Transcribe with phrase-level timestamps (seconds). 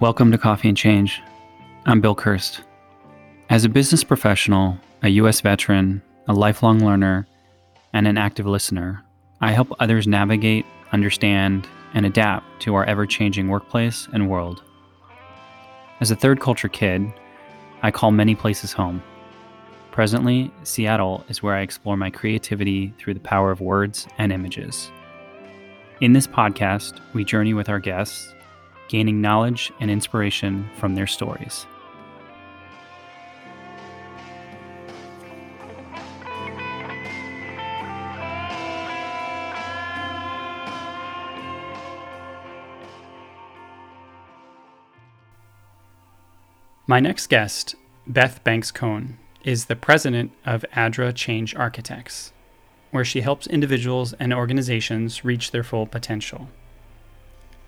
[0.00, 1.20] Welcome to Coffee and Change.
[1.84, 2.60] I'm Bill Kirst.
[3.50, 5.40] As a business professional, a U.S.
[5.40, 7.26] veteran, a lifelong learner,
[7.92, 9.02] and an active listener,
[9.40, 14.62] I help others navigate, understand, and adapt to our ever changing workplace and world.
[15.98, 17.12] As a third culture kid,
[17.82, 19.02] I call many places home.
[19.90, 24.92] Presently, Seattle is where I explore my creativity through the power of words and images.
[26.00, 28.32] In this podcast, we journey with our guests
[28.88, 31.66] gaining knowledge and inspiration from their stories.
[46.90, 47.74] My next guest,
[48.06, 52.32] Beth Banks Cohn, is the president of ADRA Change Architects,
[52.92, 56.48] where she helps individuals and organizations reach their full potential.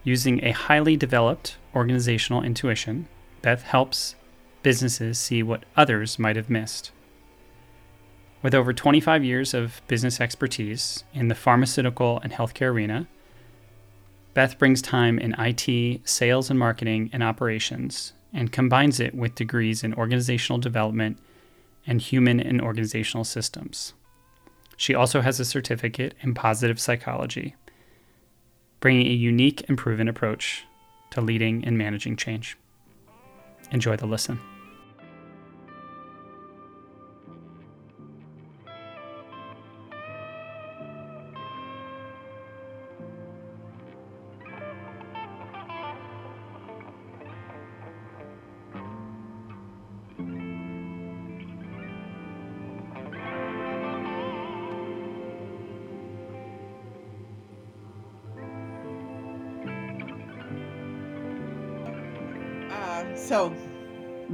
[0.02, 3.06] Using a highly developed organizational intuition,
[3.42, 4.14] Beth helps
[4.62, 6.90] businesses see what others might have missed.
[8.42, 13.06] With over 25 years of business expertise in the pharmaceutical and healthcare arena,
[14.32, 19.82] Beth brings time in IT, sales and marketing, and operations, and combines it with degrees
[19.82, 21.18] in organizational development
[21.86, 23.92] and human and organizational systems.
[24.76, 27.54] She also has a certificate in positive psychology
[28.80, 30.64] bringing a unique and proven approach
[31.10, 32.56] to leading and managing change.
[33.70, 34.40] Enjoy the listen.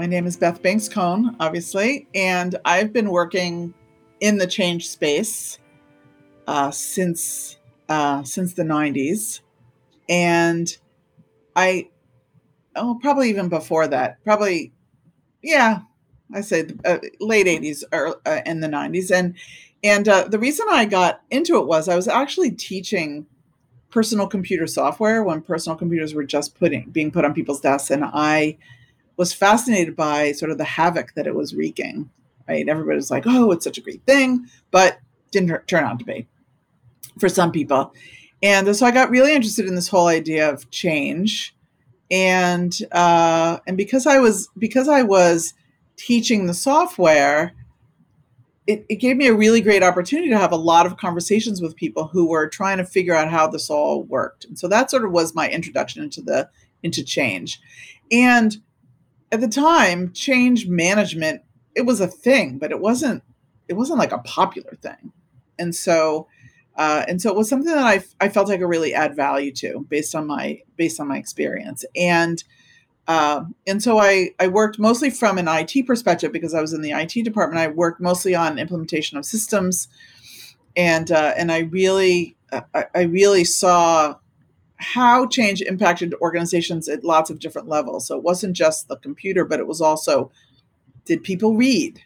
[0.07, 3.75] My name is Beth Banks Cohn, obviously, and I've been working
[4.21, 5.59] in the change space
[6.47, 7.57] uh, since
[7.89, 9.41] uh, since the '90s,
[10.09, 10.77] and
[11.57, 11.89] I
[12.77, 14.73] oh probably even before that, probably
[15.43, 15.81] yeah,
[16.33, 19.35] I say uh, late '80s or uh, in the '90s, and
[19.83, 23.27] and uh, the reason I got into it was I was actually teaching
[23.91, 27.91] personal computer software when personal computers were just putting being put on people's desks.
[27.91, 28.57] And i
[29.17, 32.11] was fascinated by sort of the havoc that it was wreaking.
[32.49, 34.99] Right, everybody was like, "Oh, it's such a great thing," but
[35.33, 36.27] didn't turn out to be
[37.19, 37.93] for some people.
[38.43, 41.57] And so I got really interested in this whole idea of change,
[42.11, 45.55] and uh, and because I was because I was
[45.97, 47.53] teaching the software,
[48.67, 51.77] it, it gave me a really great opportunity to have a lot of conversations with
[51.77, 54.45] people who were trying to figure out how this all worked.
[54.45, 56.49] And so that sort of was my introduction into the
[56.83, 57.61] into change.
[58.13, 58.57] And
[59.37, 61.43] at the time, change management
[61.75, 63.23] it was a thing, but it wasn't
[63.69, 65.13] it wasn't like a popular thing,
[65.59, 66.27] and so
[66.75, 69.53] uh, and so it was something that I, I felt I could really add value
[69.57, 72.43] to based on my based on my experience and.
[73.09, 76.83] Uh, and so I, I worked mostly from an IT perspective because I was in
[76.83, 77.61] the IT department.
[77.61, 79.87] I worked mostly on implementation of systems,
[80.75, 84.17] and uh, and I really I, I really saw
[84.79, 88.07] how change impacted organizations at lots of different levels.
[88.07, 90.31] So it wasn't just the computer, but it was also
[91.05, 92.03] did people read?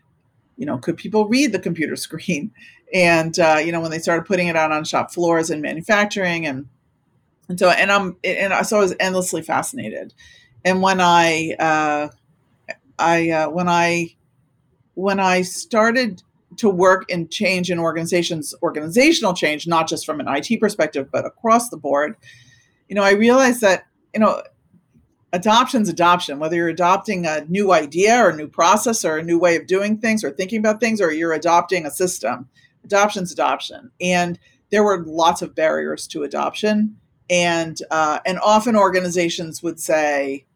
[0.56, 2.53] You know, could people read the computer screen?
[2.92, 6.46] And uh, you know, when they started putting it out on shop floors and manufacturing,
[6.46, 6.69] and
[7.49, 10.12] and so and I'm and so I was endlessly fascinated.
[10.64, 12.08] And when I uh,
[12.99, 14.16] I uh, when I
[14.94, 16.23] when I started
[16.56, 21.25] to work in change in organizations, organizational change, not just from an IT perspective, but
[21.25, 22.16] across the board,
[22.90, 24.42] you know, I realized that, you know,
[25.32, 29.38] adoption's adoption, whether you're adopting a new idea or a new process or a new
[29.38, 32.48] way of doing things or thinking about things, or you're adopting a system,
[32.82, 33.92] adoption's adoption.
[34.00, 34.40] And
[34.70, 36.96] there were lots of barriers to adoption.
[37.31, 40.46] And uh, and often organizations would say,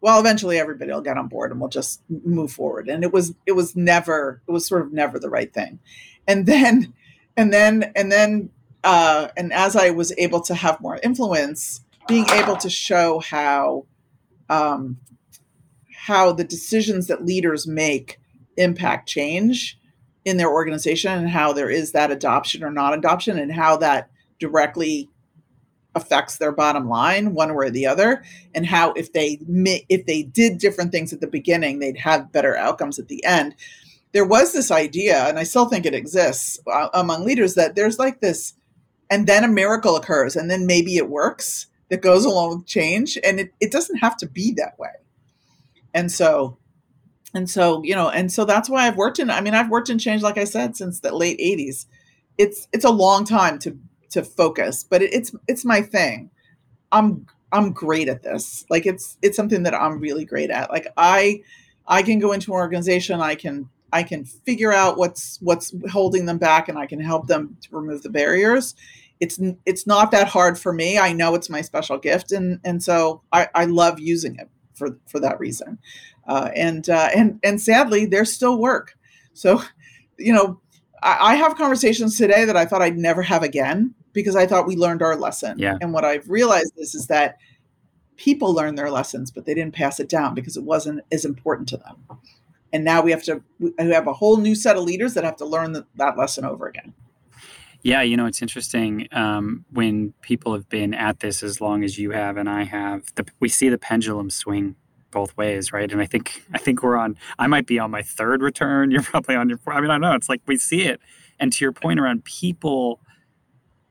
[0.00, 2.88] well, eventually everybody will get on board and we'll just move forward.
[2.88, 5.80] And it was it was never it was sort of never the right thing.
[6.28, 6.94] And then
[7.36, 8.50] and then and then
[8.84, 13.86] uh, and as I was able to have more influence, being able to show how
[14.48, 14.98] um,
[15.94, 18.18] how the decisions that leaders make
[18.56, 19.78] impact change
[20.24, 24.10] in their organization and how there is that adoption or not adoption and how that
[24.38, 25.08] directly
[25.94, 28.22] affects their bottom line one way or the other
[28.54, 29.38] and how if they
[29.88, 33.54] if they did different things at the beginning they'd have better outcomes at the end.
[34.12, 37.98] There was this idea and i still think it exists uh, among leaders that there's
[37.98, 38.54] like this
[39.10, 43.18] and then a miracle occurs and then maybe it works that goes along with change
[43.22, 44.88] and it, it doesn't have to be that way.
[45.94, 46.58] And so
[47.34, 49.88] and so you know and so that's why i've worked in i mean i've worked
[49.88, 51.86] in change like i said since the late 80s
[52.36, 53.78] it's it's a long time to
[54.12, 56.30] to focus but it, it's it's my thing.
[56.92, 58.64] I'm i'm great at this.
[58.70, 60.70] Like it's it's something that i'm really great at.
[60.70, 61.42] Like i
[61.86, 66.26] i can go into an organization i can i can figure out what's what's holding
[66.26, 68.74] them back and i can help them to remove the barriers.
[69.20, 70.98] It's it's not that hard for me.
[70.98, 74.98] I know it's my special gift and and so i i love using it for
[75.06, 75.78] for that reason.
[76.26, 78.96] Uh, and uh, and and sadly there's still work.
[79.32, 79.62] So
[80.18, 80.60] you know
[81.02, 84.66] I, I have conversations today that i thought i'd never have again because i thought
[84.66, 85.58] we learned our lesson.
[85.58, 85.78] Yeah.
[85.80, 87.38] and what i've realized is is that
[88.16, 91.68] people learned their lessons but they didn't pass it down because it wasn't as important
[91.70, 91.96] to them
[92.72, 95.36] and now we have to we have a whole new set of leaders that have
[95.36, 96.92] to learn the, that lesson over again
[97.82, 101.98] yeah, you know, it's interesting um, when people have been at this as long as
[101.98, 103.12] you have and I have.
[103.16, 104.76] The, we see the pendulum swing
[105.10, 105.90] both ways, right?
[105.90, 107.16] And I think I think we're on.
[107.38, 108.90] I might be on my third return.
[108.92, 109.58] You're probably on your.
[109.66, 110.14] I mean, I know.
[110.14, 111.00] It's like we see it.
[111.40, 113.00] And to your point around people,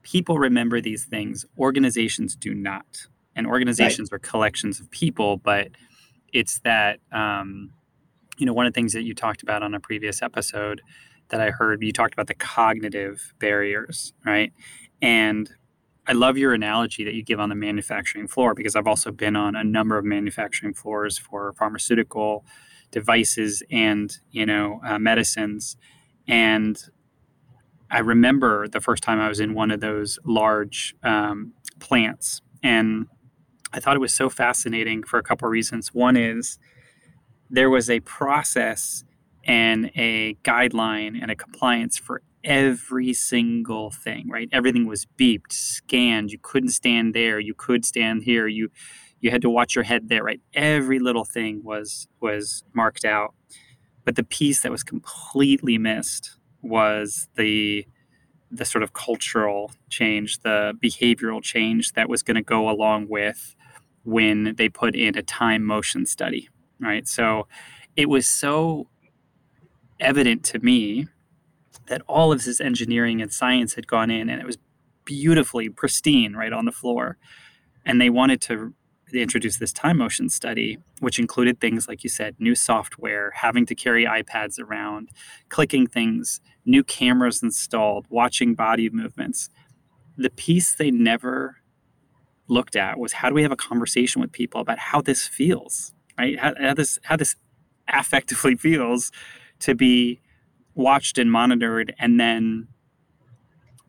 [0.04, 1.46] people remember these things.
[1.58, 4.16] Organizations do not, and organizations right.
[4.16, 5.36] are collections of people.
[5.38, 5.70] But
[6.32, 7.00] it's that.
[7.12, 7.74] Um,
[8.42, 10.82] you know, one of the things that you talked about on a previous episode
[11.30, 11.84] that I heard.
[11.84, 14.52] You talked about the cognitive barriers, right?
[15.00, 15.48] And
[16.08, 19.36] I love your analogy that you give on the manufacturing floor because I've also been
[19.36, 22.44] on a number of manufacturing floors for pharmaceutical
[22.90, 25.78] devices and you know uh, medicines,
[26.28, 26.78] and
[27.92, 33.06] I remember the first time I was in one of those large um, plants, and
[33.72, 35.94] I thought it was so fascinating for a couple of reasons.
[35.94, 36.58] One is
[37.52, 39.04] there was a process
[39.44, 44.50] and a guideline and a compliance for every single thing right?
[44.52, 46.32] Everything was beeped scanned.
[46.32, 47.40] You couldn't stand there.
[47.40, 48.48] You could stand here.
[48.48, 48.70] You
[49.20, 50.42] you had to watch your head there right?
[50.54, 53.36] Every little thing was was marked out.
[54.04, 57.86] But the piece that was completely missed was the
[58.50, 63.56] the sort of cultural change the behavioral change that was going to go along with
[64.04, 66.50] when they put in a time motion study
[66.82, 67.48] right so
[67.96, 68.88] it was so
[70.00, 71.08] evident to me
[71.88, 74.58] that all of this engineering and science had gone in and it was
[75.06, 77.18] beautifully pristine right on the floor.
[77.86, 78.74] And they wanted to
[79.14, 83.76] introduce this time motion study, which included things like you said, new software, having to
[83.76, 85.10] carry iPads around,
[85.50, 89.50] clicking things, new cameras installed, watching body movements.
[90.18, 91.58] The piece they never
[92.48, 95.94] looked at was how do we have a conversation with people about how this feels,
[96.22, 96.40] right?
[96.40, 97.36] How, how this how this
[97.90, 99.12] affectively feels
[99.60, 100.22] to be
[100.76, 102.68] watched and monitored and then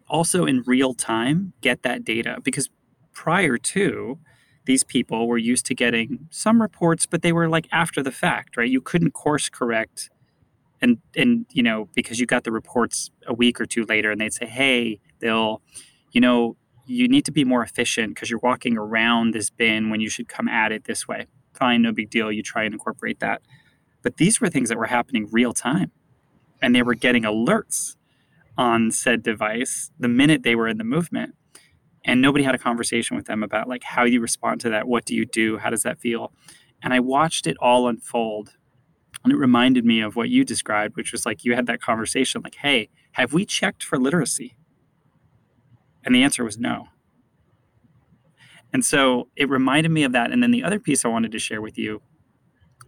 [0.08, 2.68] also in real time get that data because
[3.12, 4.18] prior to
[4.64, 8.56] these people were used to getting some reports but they were like after the fact
[8.56, 10.10] right you couldn't course correct
[10.80, 14.20] and and you know because you got the reports a week or two later and
[14.20, 15.62] they'd say hey they'll
[16.10, 20.00] you know you need to be more efficient because you're walking around this bin when
[20.00, 23.20] you should come at it this way fine no big deal you try and incorporate
[23.20, 23.42] that
[24.02, 25.92] but these were things that were happening real time.
[26.60, 27.96] And they were getting alerts
[28.58, 31.34] on said device the minute they were in the movement.
[32.04, 34.88] And nobody had a conversation with them about like how you respond to that.
[34.88, 35.58] What do you do?
[35.58, 36.32] How does that feel?
[36.82, 38.50] And I watched it all unfold.
[39.22, 42.42] And it reminded me of what you described, which was like you had that conversation
[42.42, 44.56] like, hey, have we checked for literacy?
[46.04, 46.88] And the answer was no.
[48.72, 50.30] And so it reminded me of that.
[50.30, 52.00] And then the other piece I wanted to share with you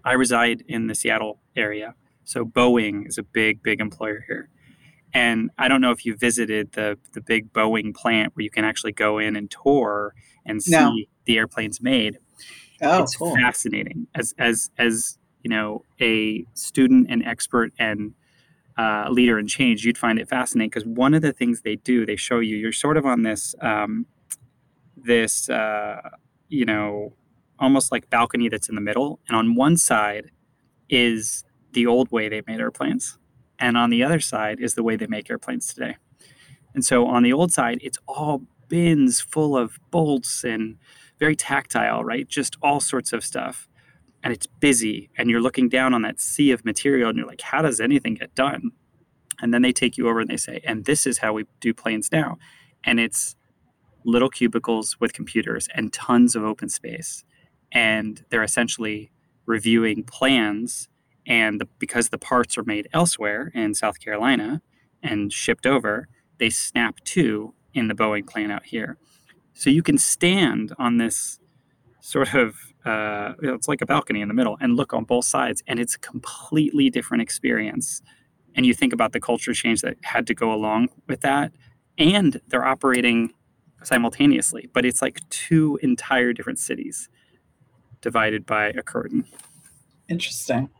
[0.04, 1.94] I reside in the Seattle area.
[2.24, 4.48] So Boeing is a big, big employer here.
[5.12, 8.64] And I don't know if you visited the the big Boeing plant where you can
[8.64, 10.12] actually go in and tour
[10.44, 10.92] and see no.
[11.24, 12.18] the airplanes made.
[12.82, 13.34] Oh, it's cool.
[13.36, 14.08] fascinating.
[14.14, 18.14] As as as you know, a student and expert and
[18.76, 22.04] uh, leader in change, you'd find it fascinating because one of the things they do,
[22.04, 24.06] they show you, you're sort of on this um,
[25.04, 26.10] this uh,
[26.48, 27.14] you know
[27.58, 29.20] almost like balcony that's in the middle.
[29.28, 30.30] And on one side
[30.88, 33.18] is the old way they made airplanes.
[33.58, 35.96] And on the other side is the way they make airplanes today.
[36.74, 40.76] And so on the old side, it's all bins full of bolts and
[41.18, 42.28] very tactile, right?
[42.28, 43.68] Just all sorts of stuff.
[44.22, 45.10] And it's busy.
[45.16, 48.14] And you're looking down on that sea of material and you're like, how does anything
[48.14, 48.72] get done?
[49.40, 51.74] And then they take you over and they say, and this is how we do
[51.74, 52.38] planes now.
[52.82, 53.36] And it's
[54.04, 57.24] little cubicles with computers and tons of open space
[57.72, 59.10] and they're essentially
[59.46, 60.88] reviewing plans
[61.26, 64.62] and the, because the parts are made elsewhere in South Carolina
[65.02, 66.08] and shipped over,
[66.38, 68.98] they snap to in the Boeing plant out here.
[69.54, 71.38] So you can stand on this
[72.00, 75.62] sort of uh, it's like a balcony in the middle and look on both sides,
[75.66, 78.02] and it's a completely different experience.
[78.54, 81.52] And you think about the culture change that had to go along with that,
[81.96, 83.32] and they're operating
[83.86, 87.08] simultaneously, but it's like two entire different cities
[88.00, 89.24] divided by a curtain.
[90.08, 90.70] Interesting.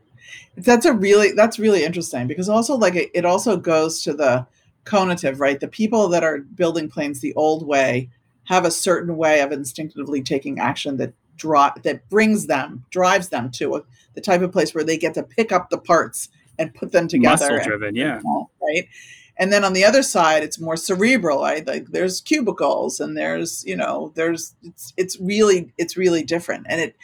[0.57, 4.47] That's a really that's really interesting because also like it, it also goes to the
[4.85, 5.59] conative, right?
[5.59, 8.09] The people that are building planes the old way
[8.45, 13.51] have a certain way of instinctively taking action that draw that brings them drives them
[13.51, 13.81] to a,
[14.13, 17.07] the type of place where they get to pick up the parts and put them
[17.07, 17.49] together.
[17.51, 18.21] Muscle driven, yeah.
[18.61, 18.87] Right.
[19.37, 21.41] And then on the other side, it's more cerebral.
[21.41, 21.65] Right?
[21.65, 26.81] Like there's cubicles and there's you know there's it's it's really it's really different, and
[26.81, 26.95] it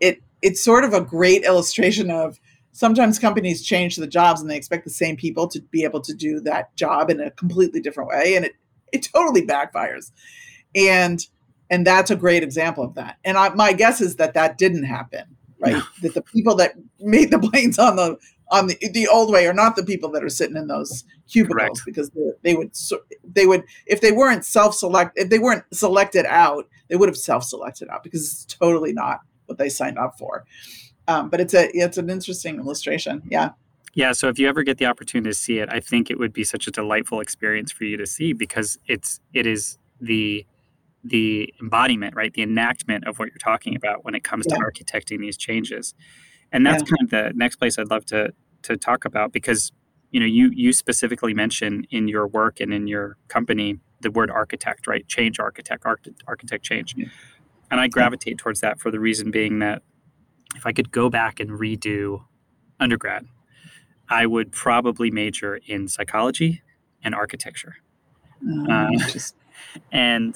[0.00, 2.40] it it's sort of a great illustration of
[2.72, 6.12] sometimes companies change the jobs and they expect the same people to be able to
[6.12, 8.54] do that job in a completely different way, and it
[8.92, 10.10] it totally backfires.
[10.74, 11.26] And
[11.70, 13.18] and that's a great example of that.
[13.24, 15.24] And I, my guess is that that didn't happen,
[15.58, 15.74] right?
[15.74, 15.82] No.
[16.02, 18.18] That the people that made the planes on the
[18.50, 21.80] on the the old way are not the people that are sitting in those cubicles
[21.80, 21.82] Correct.
[21.84, 22.70] because they, they would
[23.24, 27.16] they would if they weren't self select if they weren't selected out they would have
[27.16, 30.44] self selected out because it's totally not what they signed up for.
[31.08, 33.22] Um, but it's a it's an interesting illustration.
[33.28, 33.50] Yeah.
[33.94, 36.34] Yeah, so if you ever get the opportunity to see it, I think it would
[36.34, 40.44] be such a delightful experience for you to see because it's it is the
[41.02, 42.34] the embodiment, right?
[42.34, 44.56] The enactment of what you're talking about when it comes yeah.
[44.56, 45.94] to architecting these changes.
[46.52, 46.96] And that's yeah.
[46.96, 49.72] kind of the next place I'd love to to talk about because
[50.10, 54.30] you know you you specifically mention in your work and in your company the word
[54.30, 55.06] architect, right?
[55.08, 56.94] Change architect, architect, architect change.
[56.96, 57.06] Yeah.
[57.70, 59.82] And I gravitate towards that for the reason being that
[60.54, 62.24] if I could go back and redo
[62.78, 63.26] undergrad,
[64.08, 66.62] I would probably major in psychology
[67.02, 67.76] and architecture.
[68.48, 68.90] Oh, uh,
[69.92, 70.34] and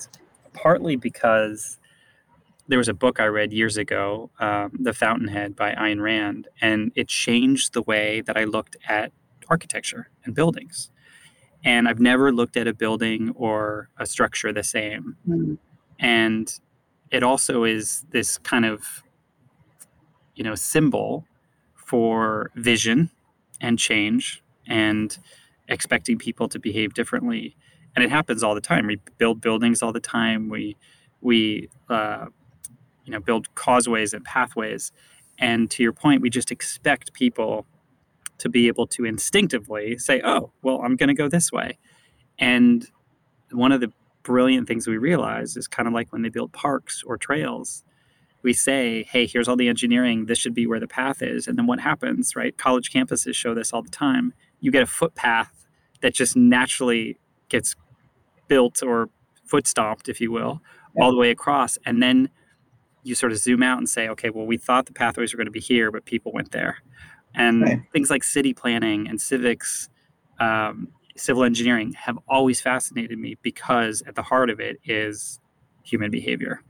[0.52, 1.78] partly because
[2.70, 6.92] there was a book I read years ago, um, The Fountainhead by Ayn Rand, and
[6.94, 9.12] it changed the way that I looked at
[9.48, 10.90] architecture and buildings.
[11.64, 15.16] And I've never looked at a building or a structure the same.
[15.28, 15.58] Mm.
[15.98, 16.60] And
[17.10, 19.02] it also is this kind of,
[20.36, 21.26] you know, symbol
[21.74, 23.10] for vision
[23.60, 25.18] and change and
[25.68, 27.56] expecting people to behave differently
[27.94, 28.86] and it happens all the time.
[28.86, 30.48] We build buildings all the time.
[30.48, 30.76] We
[31.20, 32.26] we uh,
[33.10, 34.92] you know build causeways and pathways.
[35.38, 37.66] And to your point, we just expect people
[38.38, 41.78] to be able to instinctively say, "Oh, well, I'm going to go this way."
[42.38, 42.88] And
[43.50, 47.02] one of the brilliant things we realize is kind of like when they build parks
[47.04, 47.82] or trails.
[48.42, 50.26] We say, "Hey, here's all the engineering.
[50.26, 52.56] This should be where the path is." And then what happens, right?
[52.56, 54.34] College campuses show this all the time.
[54.60, 55.66] You get a footpath
[56.00, 57.74] that just naturally gets
[58.46, 59.10] built or
[59.44, 60.62] foot stomped, if you will,
[60.96, 61.04] yeah.
[61.04, 61.76] all the way across.
[61.84, 62.30] And then
[63.02, 65.46] you sort of zoom out and say, okay, well, we thought the pathways were going
[65.46, 66.78] to be here, but people went there.
[67.34, 67.82] And right.
[67.92, 69.88] things like city planning and civics,
[70.38, 75.40] um, civil engineering have always fascinated me because at the heart of it is
[75.82, 76.62] human behavior.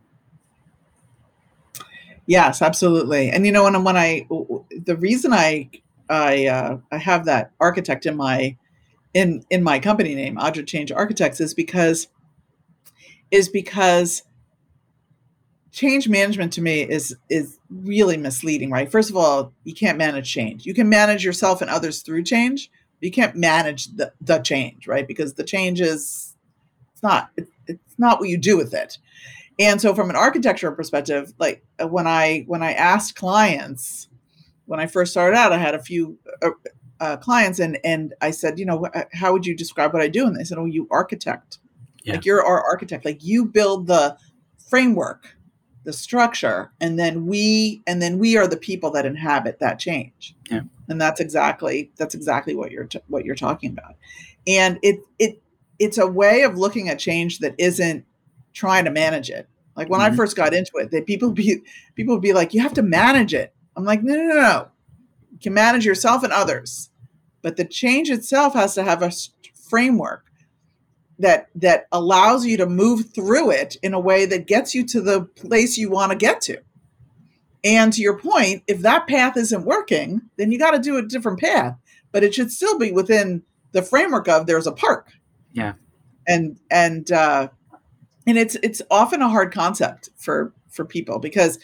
[2.26, 3.30] Yes, absolutely.
[3.30, 5.68] And you know, when when I the reason I
[6.08, 8.56] I uh, I have that architect in my
[9.14, 12.08] in in my company name, Adra Change Architects, is because
[13.30, 14.22] is because
[15.72, 18.90] change management to me is is really misleading, right?
[18.90, 20.66] First of all, you can't manage change.
[20.66, 22.70] You can manage yourself and others through change.
[23.00, 25.08] you can't manage the, the change, right?
[25.08, 26.36] Because the change is
[26.92, 28.98] it's not it, it's not what you do with it.
[29.58, 34.08] And so from an architectural perspective, like uh, when I when I asked clients
[34.70, 36.50] when I first started out, I had a few uh,
[37.00, 40.26] uh, clients and and I said, you know, how would you describe what I do?
[40.26, 41.58] And they said, oh, you architect,
[42.04, 42.12] yeah.
[42.14, 44.16] like you're our architect, like you build the
[44.68, 45.36] framework,
[45.84, 50.34] the structure, and then we and then we are the people that inhabit that change.
[50.50, 50.62] Yeah.
[50.88, 53.96] And that's exactly that's exactly what you're t- what you're talking about,
[54.46, 55.40] and it it
[55.78, 58.04] it's a way of looking at change that isn't
[58.52, 59.48] trying to manage it.
[59.76, 60.12] Like when mm-hmm.
[60.12, 61.62] I first got into it, that people be
[61.94, 63.54] people would be like, you have to manage it.
[63.76, 64.68] I'm like, no, no, no.
[65.32, 66.90] You can manage yourself and others
[67.42, 69.12] but the change itself has to have a
[69.68, 70.29] framework
[71.20, 75.00] that that allows you to move through it in a way that gets you to
[75.00, 76.58] the place you want to get to.
[77.62, 81.02] And to your point if that path isn't working then you got to do a
[81.02, 81.76] different path
[82.10, 85.12] but it should still be within the framework of there's a park.
[85.52, 85.74] Yeah.
[86.26, 87.48] And and uh
[88.26, 91.58] and it's it's often a hard concept for for people because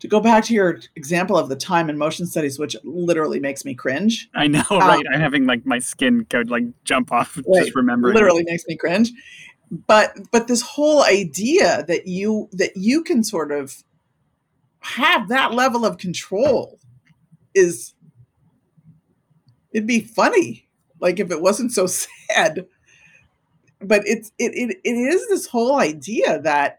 [0.00, 3.64] to go back to your example of the time and motion studies, which literally makes
[3.64, 4.28] me cringe.
[4.34, 5.06] I know, right?
[5.06, 8.14] Um, I'm having like my skin go like jump off right, just remembering.
[8.14, 9.12] Literally makes me cringe.
[9.86, 13.82] but but this whole idea that you that you can sort of
[14.80, 16.78] have that level of control
[17.54, 17.94] is
[19.72, 20.68] it'd be funny
[21.00, 21.86] like if it wasn't so
[22.30, 22.66] sad
[23.80, 26.78] but it's it, it it is this whole idea that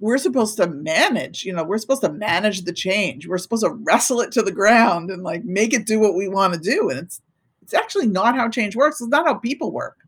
[0.00, 3.70] we're supposed to manage you know we're supposed to manage the change we're supposed to
[3.70, 6.88] wrestle it to the ground and like make it do what we want to do
[6.90, 7.20] and it's
[7.62, 9.98] it's actually not how change works it's not how people work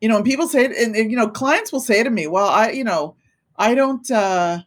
[0.00, 2.48] you know and people say and, and you know clients will say to me well
[2.48, 3.14] i you know
[3.56, 4.58] i don't uh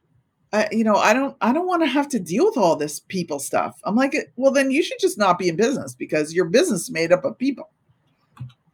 [0.54, 3.00] I, you know, I don't, I don't want to have to deal with all this
[3.00, 3.80] people stuff.
[3.86, 6.92] I'm like, well, then you should just not be in business because your business is
[6.92, 7.70] made up of people.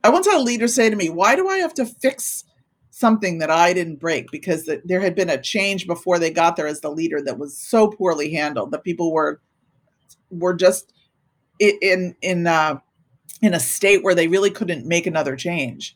[0.04, 2.44] I once had a leader say to me, "Why do I have to fix
[3.00, 6.56] something that I didn't break?" Because the, there had been a change before they got
[6.56, 9.42] there as the leader that was so poorly handled that people were
[10.30, 10.94] were just
[11.60, 12.80] in in uh,
[13.42, 15.96] in a state where they really couldn't make another change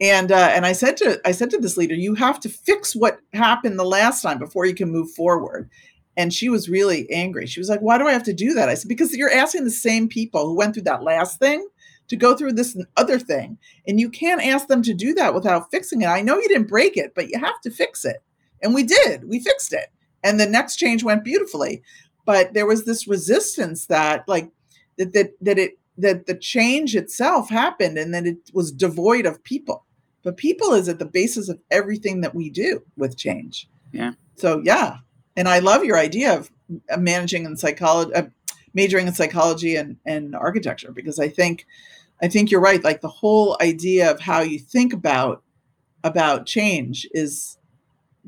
[0.00, 2.94] and uh, and I said to I said to this leader, you have to fix
[2.94, 5.68] what happened the last time before you can move forward.
[6.16, 7.46] And she was really angry.
[7.46, 9.64] She was like, "Why do I have to do that?" I said, "Because you're asking
[9.64, 11.66] the same people who went through that last thing
[12.08, 15.70] to go through this other thing, and you can't ask them to do that without
[15.70, 16.06] fixing it.
[16.06, 18.22] I know you didn't break it, but you have to fix it."
[18.62, 19.28] And we did.
[19.28, 19.88] We fixed it,
[20.24, 21.82] and the next change went beautifully.
[22.24, 24.50] But there was this resistance that, like,
[24.96, 29.42] that that that it that the change itself happened, and that it was devoid of
[29.44, 29.84] people
[30.22, 33.68] but people is at the basis of everything that we do with change.
[33.92, 34.12] Yeah.
[34.36, 34.98] So yeah,
[35.36, 36.50] and I love your idea of
[36.98, 38.26] managing in psychology, uh,
[38.74, 41.66] majoring in psychology and and architecture because I think
[42.22, 42.82] I think you're right.
[42.82, 45.42] Like the whole idea of how you think about
[46.04, 47.58] about change is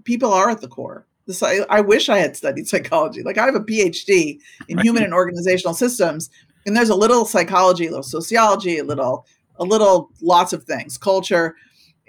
[0.05, 1.07] people are at the core.
[1.26, 3.22] This, I, I wish I had studied psychology.
[3.22, 4.85] Like I have a PhD in right.
[4.85, 6.31] human and organizational systems,
[6.66, 9.26] and there's a little psychology, a little sociology, a little
[9.59, 11.55] a little lots of things, culture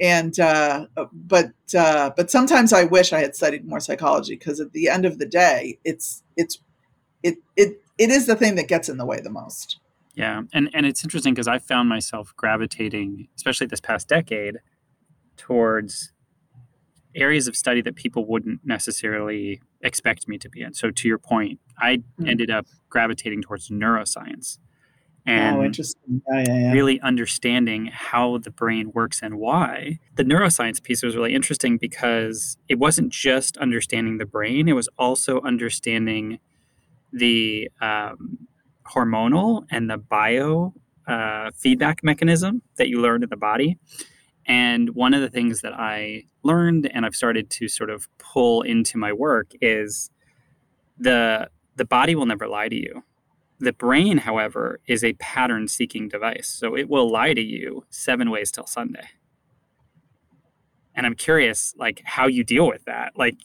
[0.01, 4.73] and uh, but uh, but sometimes I wish I had studied more psychology because at
[4.73, 6.59] the end of the day, it's it's
[7.21, 9.79] it it it is the thing that gets in the way the most.
[10.13, 14.57] Yeah, and and it's interesting because I found myself gravitating, especially this past decade,
[15.37, 16.11] towards
[17.15, 20.73] areas of study that people wouldn't necessarily expect me to be in.
[20.73, 22.27] So to your point, I mm-hmm.
[22.27, 24.57] ended up gravitating towards neuroscience
[25.25, 26.21] and oh, interesting.
[26.31, 26.71] Yeah, yeah, yeah.
[26.71, 29.99] really understanding how the brain works and why.
[30.15, 34.89] The neuroscience piece was really interesting because it wasn't just understanding the brain, it was
[34.97, 36.39] also understanding
[37.13, 38.47] the um,
[38.93, 40.73] hormonal and the bio
[41.07, 43.77] uh, feedback mechanism that you learn in the body.
[44.45, 48.61] And one of the things that I learned and I've started to sort of pull
[48.63, 50.09] into my work is
[50.97, 53.03] the the body will never lie to you
[53.61, 56.47] the brain, however, is a pattern seeking device.
[56.47, 59.07] So it will lie to you seven ways till Sunday.
[60.95, 63.13] And I'm curious, like, how you deal with that.
[63.15, 63.35] Like,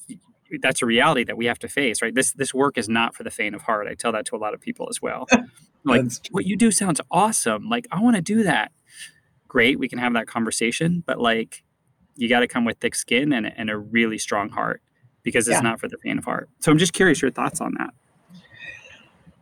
[0.61, 2.15] that's a reality that we have to face, right?
[2.15, 3.87] This this work is not for the faint of heart.
[3.89, 5.27] I tell that to a lot of people as well.
[5.85, 7.69] like, what you do sounds awesome.
[7.69, 8.73] Like, I want to do that.
[9.49, 11.63] Great, we can have that conversation, but like,
[12.17, 14.83] you got to come with thick skin and, and a really strong heart
[15.23, 15.61] because it's yeah.
[15.61, 16.49] not for the faint of heart.
[16.61, 17.95] So I'm just curious your thoughts on that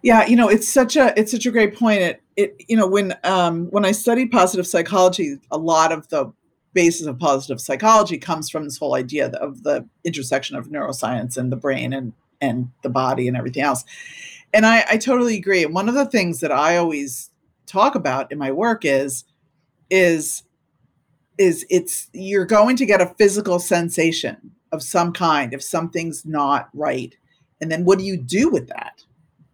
[0.04, 2.86] yeah you know it's such a it's such a great point it it you know
[2.86, 6.30] when um when i studied positive psychology a lot of the
[6.74, 11.50] basis of positive psychology comes from this whole idea of the intersection of neuroscience and
[11.50, 13.84] the brain and and the body and everything else.
[14.52, 15.64] And i i totally agree.
[15.64, 17.30] And one of the things that i always
[17.66, 19.24] talk about in my work is
[19.88, 20.42] is
[21.38, 26.68] is it's you're going to get a physical sensation of some kind if something's not
[26.74, 27.16] right.
[27.60, 29.04] And then what do you do with that?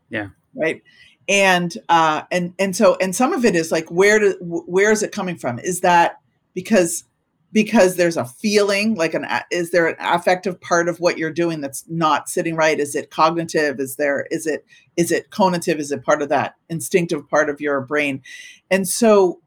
[0.09, 0.28] Yeah.
[0.54, 0.83] Right?
[1.28, 5.02] And uh and and so and some of it is like where do where is
[5.02, 5.59] it coming from?
[5.59, 6.18] Is that
[6.54, 7.04] because
[7.53, 11.61] because there's a feeling like an is there an affective part of what you're doing
[11.61, 14.65] that's not sitting right is it cognitive is there is it
[14.97, 18.23] is it conative is it part of that instinctive part of your brain
[18.71, 19.41] and so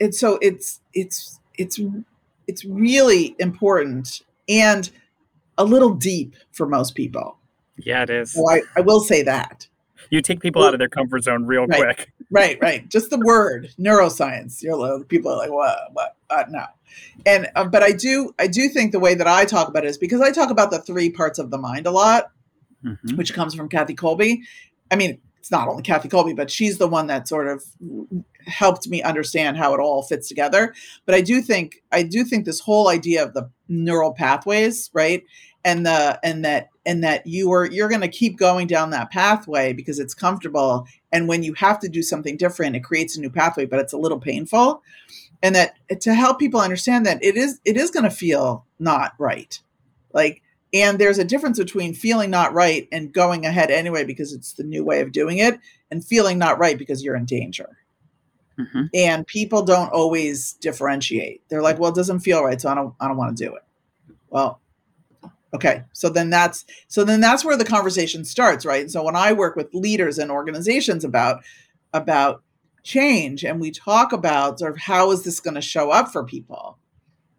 [0.00, 1.80] and so it's it's it's
[2.46, 4.90] it's really important and
[5.58, 7.38] a little deep for most people
[7.78, 9.66] yeah it is so I, I will say that
[10.08, 12.12] you take people out of their comfort zone real right, quick.
[12.30, 12.88] Right, right.
[12.88, 14.60] Just the word neuroscience.
[14.60, 15.78] You're people are like, what?
[15.92, 16.16] What?
[16.30, 16.64] Uh, no.
[17.26, 19.88] And uh, but I do, I do think the way that I talk about it
[19.88, 22.30] is because I talk about the three parts of the mind a lot,
[22.84, 23.16] mm-hmm.
[23.16, 24.40] which comes from Kathy Kolbe.
[24.90, 27.64] I mean, it's not only Kathy Kolbe, but she's the one that sort of
[28.46, 30.74] helped me understand how it all fits together.
[31.06, 35.22] But I do think, I do think this whole idea of the neural pathways, right?
[35.64, 39.10] and the and that and that you are you're going to keep going down that
[39.10, 43.20] pathway because it's comfortable and when you have to do something different it creates a
[43.20, 44.82] new pathway but it's a little painful
[45.42, 49.12] and that to help people understand that it is it is going to feel not
[49.18, 49.60] right.
[50.12, 54.52] Like and there's a difference between feeling not right and going ahead anyway because it's
[54.52, 55.58] the new way of doing it
[55.90, 57.76] and feeling not right because you're in danger.
[58.58, 58.86] Mm-hmm.
[58.92, 61.42] and people don't always differentiate.
[61.48, 63.54] They're like well it doesn't feel right so i don't i don't want to do
[63.54, 63.62] it.
[64.28, 64.60] Well
[65.54, 68.90] okay so then that's so then that's where the conversation starts right?
[68.90, 71.42] So when i work with leaders and organizations about
[71.94, 72.42] about
[72.82, 76.24] change and we talk about sort of how is this going to show up for
[76.24, 76.78] people?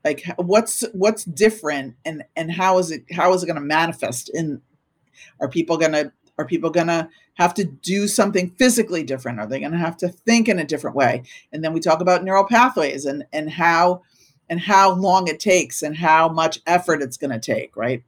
[0.04, 4.30] Like what's what's different and and how is it how is it going to manifest
[4.34, 4.62] in
[5.40, 9.40] are people going to are people going to have to do something physically different?
[9.40, 11.24] Are they going to have to think in a different way?
[11.52, 14.02] And then we talk about neural pathways and and how
[14.50, 18.04] and how long it takes and how much effort it's going to take right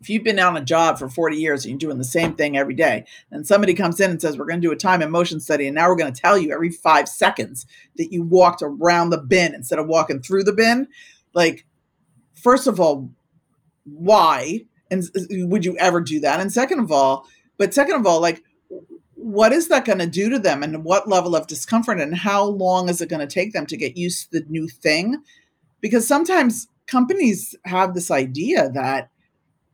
[0.00, 2.56] if you've been on a job for 40 years and you're doing the same thing
[2.56, 5.10] every day, and somebody comes in and says, We're going to do a time and
[5.10, 8.62] motion study, and now we're going to tell you every five seconds that you walked
[8.62, 10.88] around the bin instead of walking through the bin,
[11.34, 11.66] like,
[12.34, 13.10] first of all,
[13.84, 14.64] why?
[14.90, 16.40] And would you ever do that?
[16.40, 18.42] And second of all, but second of all, like,
[19.14, 22.44] what is that going to do to them and what level of discomfort and how
[22.44, 25.22] long is it going to take them to get used to the new thing?
[25.80, 29.10] Because sometimes companies have this idea that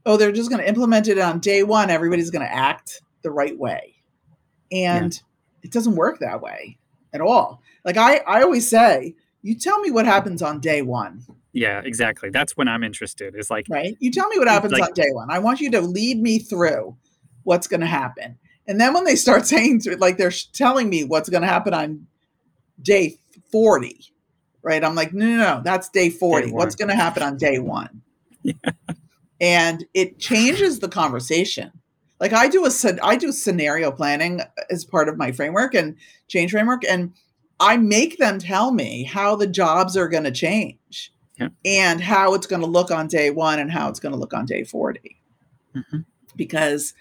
[0.07, 1.91] oh, they're just going to implement it on day one.
[1.91, 3.95] Everybody's going to act the right way.
[4.71, 5.21] And yeah.
[5.65, 6.79] it doesn't work that way
[7.13, 7.63] at all.
[7.85, 11.23] Like I, I always say, you tell me what happens on day one.
[11.53, 12.31] Yeah, exactly.
[12.31, 13.35] That's when I'm interested.
[13.37, 13.97] Is like, right.
[14.01, 15.31] You tell me what happens like, on day one.
[15.31, 16.97] I want you to lead me through
[17.45, 18.39] what's going to happen.
[18.67, 21.73] And then when they start saying to like they're telling me what's going to happen
[21.73, 22.07] on
[22.83, 23.19] day
[23.53, 24.01] 40,
[24.63, 24.83] right?
[24.83, 26.47] I'm like, no, no, no, that's day 40.
[26.47, 28.03] Day what's going to happen on day one?
[28.43, 28.55] Yeah
[29.41, 31.73] and it changes the conversation.
[32.21, 32.71] Like i do a
[33.03, 35.97] i do scenario planning as part of my framework and
[36.29, 37.13] change framework and
[37.61, 41.49] i make them tell me how the jobs are going to change yeah.
[41.65, 44.33] and how it's going to look on day one and how it's going to look
[44.33, 45.21] on day 40
[45.77, 45.99] mm-hmm.
[46.37, 46.95] because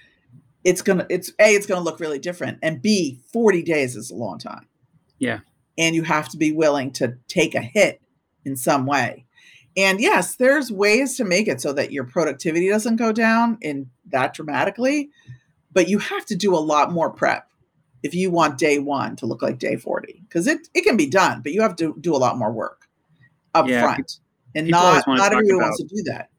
[0.63, 3.95] it's going to it's a it's going to look really different and b 40 days
[3.95, 4.67] is a long time.
[5.19, 5.39] Yeah.
[5.77, 8.01] And you have to be willing to take a hit
[8.45, 9.22] in some way
[9.75, 13.89] and yes, there's ways to make it so that your productivity doesn't go down in
[14.07, 15.09] that dramatically,
[15.71, 17.49] but you have to do a lot more prep
[18.03, 21.07] if you want day one to look like day 40 because it, it can be
[21.07, 22.87] done but you have to do a lot more work
[23.55, 24.19] up yeah, front
[24.53, 26.29] and not not everyone about, wants to do that.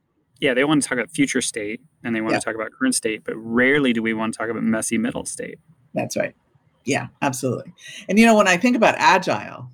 [0.40, 2.38] Yeah they want to talk about future state and they want yeah.
[2.38, 5.24] to talk about current state but rarely do we want to talk about messy middle
[5.24, 5.58] state.
[5.94, 6.36] That's right.
[6.84, 7.72] Yeah absolutely.
[8.08, 9.70] And you know when i think about agile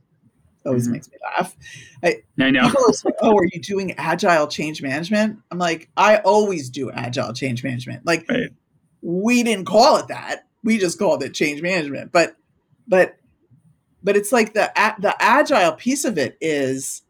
[0.67, 0.93] always mm-hmm.
[0.93, 1.57] makes me laugh.
[2.03, 2.71] I, I know.
[2.93, 5.39] Say, oh, are you doing agile change management?
[5.51, 8.05] I'm like, I always do agile change management.
[8.07, 8.51] Like, right.
[9.03, 10.47] we didn't call it that.
[10.63, 12.13] We just called it change management.
[12.13, 12.37] But,
[12.87, 13.17] but,
[14.03, 17.03] but it's like the the agile piece of it is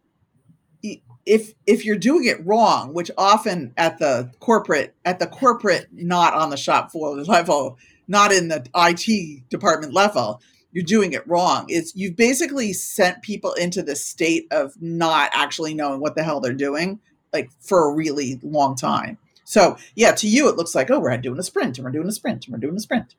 [1.27, 6.35] if if you're doing it wrong, which often at the corporate at the corporate not
[6.35, 10.41] on the shop floor level, not in the IT department level,
[10.73, 11.67] you're doing it wrong.
[11.69, 16.41] It's you've basically sent people into the state of not actually knowing what the hell
[16.41, 17.01] they're doing,
[17.33, 19.19] like for a really long time.
[19.45, 22.09] So yeah, to you it looks like, oh, we're doing a sprint and we're doing
[22.09, 23.15] a sprint and we're doing a sprint.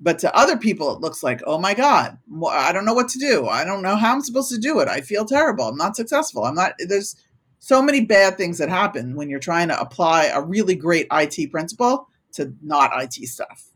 [0.00, 3.18] But to other people, it looks like, oh my God, I don't know what to
[3.18, 3.46] do.
[3.46, 4.88] I don't know how I'm supposed to do it.
[4.88, 5.66] I feel terrible.
[5.66, 6.44] I'm not successful.
[6.44, 7.16] I'm not, there's
[7.58, 11.50] so many bad things that happen when you're trying to apply a really great IT
[11.50, 13.66] principle to not IT stuff.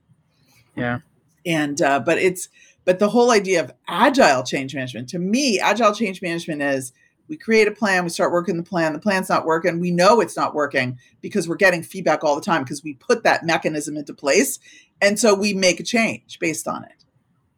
[0.75, 1.01] Yeah.
[1.45, 2.49] And, uh, but it's,
[2.85, 6.93] but the whole idea of agile change management, to me, agile change management is
[7.29, 10.21] we create a plan, we start working the plan, the plan's not working, we know
[10.21, 13.97] it's not working because we're getting feedback all the time because we put that mechanism
[13.97, 14.59] into place.
[15.01, 17.05] And so we make a change based on it.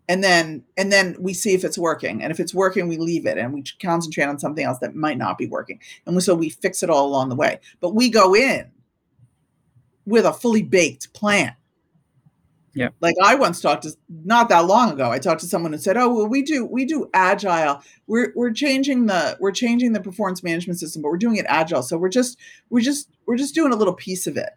[0.08, 2.22] And then and then we see if it's working.
[2.22, 5.18] And if it's working, we leave it and we concentrate on something else that might
[5.18, 5.80] not be working.
[6.06, 7.58] And so we fix it all along the way.
[7.80, 8.70] But we go in
[10.06, 11.56] with a fully baked plan
[12.76, 12.90] yeah.
[13.00, 15.96] Like I once talked to not that long ago, I talked to someone who said,
[15.96, 17.80] "Oh, well, we do we do agile.
[18.06, 21.82] We're we're changing the we're changing the performance management system, but we're doing it agile.
[21.82, 24.50] So we're just we're just we're just doing a little piece of it."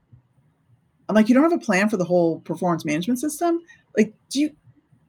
[1.08, 3.62] I'm like, "You don't have a plan for the whole performance management system?
[3.96, 4.52] Like, do you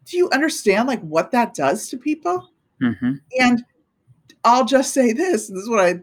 [0.04, 2.48] do you understand like what that does to people?"
[2.80, 3.14] Mm-hmm.
[3.40, 3.64] And
[4.44, 5.48] I'll just say this.
[5.48, 6.00] This is what I,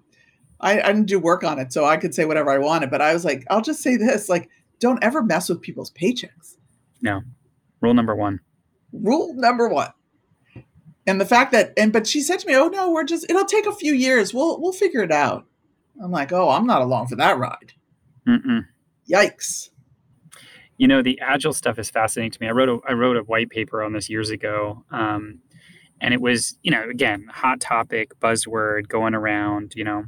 [0.59, 2.91] I I didn't do work on it, so I could say whatever I wanted.
[2.91, 4.49] But I was like, I'll just say this: like,
[4.81, 6.57] don't ever mess with people's paychecks
[7.01, 7.21] no.
[7.81, 8.39] Rule number one.
[8.91, 9.91] Rule number one.
[11.05, 13.45] And the fact that and but she said to me, "Oh no, we're just it'll
[13.45, 14.33] take a few years.
[14.33, 15.45] We'll we'll figure it out."
[16.03, 17.73] I'm like, "Oh, I'm not along for that ride."
[18.27, 18.65] Mm-mm.
[19.09, 19.69] Yikes.
[20.77, 22.47] You know, the agile stuff is fascinating to me.
[22.47, 25.39] I wrote a I wrote a white paper on this years ago, um,
[26.01, 30.05] and it was you know again hot topic buzzword going around you know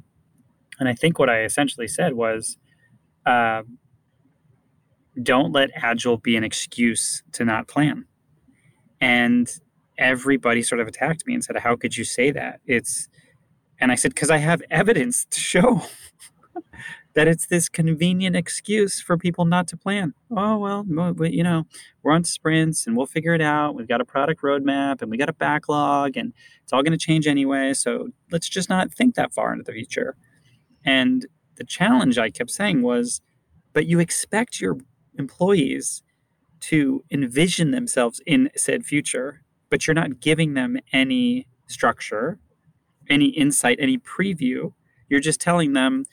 [0.79, 2.57] and i think what i essentially said was
[3.25, 3.63] uh,
[5.23, 8.05] don't let agile be an excuse to not plan
[9.01, 9.59] and
[9.97, 13.07] everybody sort of attacked me and said how could you say that it's
[13.79, 15.81] and i said because i have evidence to show
[17.15, 20.13] that it's this convenient excuse for people not to plan.
[20.31, 20.85] Oh, well,
[21.27, 21.65] you know,
[22.03, 23.75] we're on sprints and we'll figure it out.
[23.75, 26.97] We've got a product roadmap and we got a backlog and it's all going to
[26.97, 27.73] change anyway.
[27.73, 30.15] So let's just not think that far into the future.
[30.85, 33.21] And the challenge I kept saying was,
[33.73, 34.77] but you expect your
[35.17, 36.03] employees
[36.61, 42.39] to envision themselves in said future, but you're not giving them any structure,
[43.09, 44.73] any insight, any preview.
[45.09, 46.05] You're just telling them,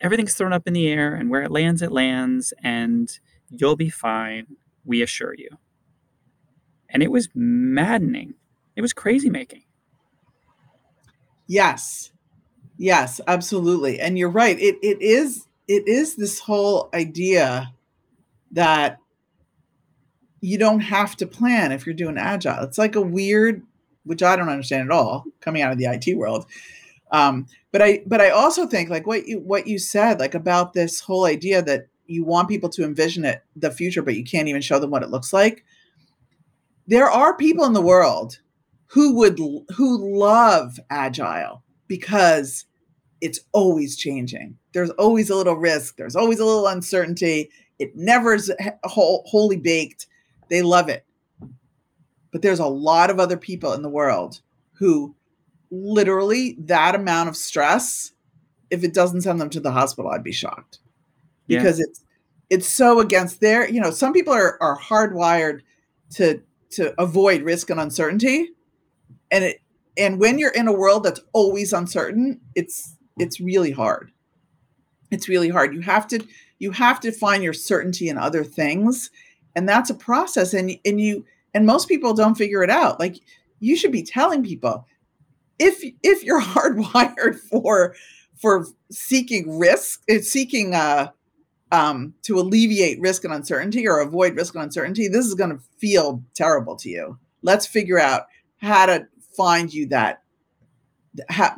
[0.00, 3.18] everything's thrown up in the air and where it lands it lands and
[3.50, 4.46] you'll be fine.
[4.84, 5.50] We assure you.
[6.88, 8.34] And it was maddening.
[8.74, 9.64] It was crazy making.
[11.46, 12.12] Yes.
[12.76, 14.00] Yes absolutely.
[14.00, 14.58] And you're right.
[14.58, 17.72] It, it is it is this whole idea
[18.50, 18.98] that
[20.40, 23.62] you don't have to plan if you're doing agile it's like a weird
[24.04, 26.46] which i don't understand at all coming out of the it world
[27.12, 30.72] um, but I but I also think like what you what you said like about
[30.72, 34.48] this whole idea that you want people to envision it the future, but you can't
[34.48, 35.64] even show them what it looks like.
[36.86, 38.40] There are people in the world
[38.86, 39.38] who would
[39.76, 42.66] who love agile because
[43.20, 44.56] it's always changing.
[44.72, 45.96] There's always a little risk.
[45.96, 47.50] There's always a little uncertainty.
[47.80, 48.52] It never is
[48.84, 50.06] wholly baked.
[50.48, 51.04] They love it.
[52.30, 54.40] But there's a lot of other people in the world
[54.74, 55.16] who
[55.70, 58.12] literally that amount of stress
[58.70, 60.78] if it doesn't send them to the hospital i'd be shocked
[61.46, 61.84] because yeah.
[61.88, 62.04] it's
[62.50, 65.60] it's so against their you know some people are are hardwired
[66.10, 68.48] to to avoid risk and uncertainty
[69.30, 69.60] and it
[69.96, 74.10] and when you're in a world that's always uncertain it's it's really hard
[75.12, 76.18] it's really hard you have to
[76.60, 79.10] you have to find your certainty in other things
[79.56, 83.16] and that's a process and and you and most people don't figure it out like
[83.58, 84.86] you should be telling people
[85.58, 87.94] if if you're hardwired for
[88.40, 91.10] for seeking risk, eh, seeking uh,
[91.70, 95.62] um, to alleviate risk and uncertainty or avoid risk and uncertainty, this is going to
[95.78, 97.18] feel terrible to you.
[97.42, 98.22] Let's figure out
[98.56, 100.22] how to find you that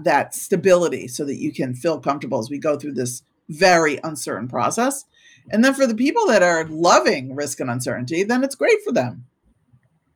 [0.00, 4.48] that stability so that you can feel comfortable as we go through this very uncertain
[4.48, 5.04] process.
[5.50, 8.92] And then for the people that are loving risk and uncertainty, then it's great for
[8.92, 9.26] them.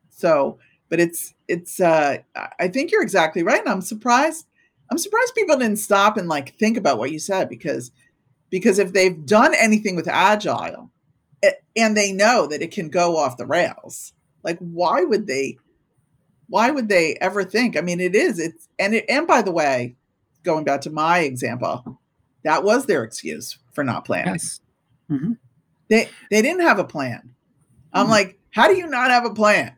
[0.09, 0.57] So
[0.89, 2.17] but it's it's uh
[2.59, 4.45] i think you're exactly right and i'm surprised
[4.91, 7.91] i'm surprised people didn't stop and like think about what you said because
[8.49, 10.89] because if they've done anything with agile
[11.75, 15.57] and they know that it can go off the rails like why would they
[16.47, 19.51] why would they ever think i mean it is it's and it and by the
[19.51, 19.95] way
[20.43, 21.99] going back to my example
[22.43, 24.61] that was their excuse for not planning yes.
[25.09, 25.33] mm-hmm.
[25.89, 27.33] they they didn't have a plan
[27.93, 28.11] i'm mm-hmm.
[28.11, 29.77] like how do you not have a plan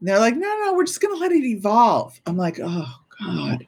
[0.00, 2.20] and they're like, no, no, we're just going to let it evolve.
[2.26, 3.66] I'm like, oh, God.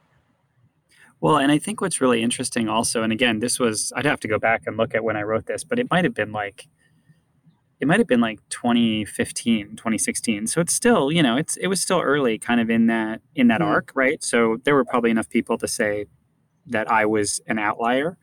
[1.21, 4.27] Well, and I think what's really interesting also, and again, this was, I'd have to
[4.27, 6.67] go back and look at when I wrote this, but it might have been like,
[7.79, 11.81] it might have been like 2015 2016 so it's still you know it's it was
[11.81, 13.71] still early kind of in that in that mm-hmm.
[13.71, 16.05] arc right so there were probably enough people to say
[16.65, 18.17] that i was an outlier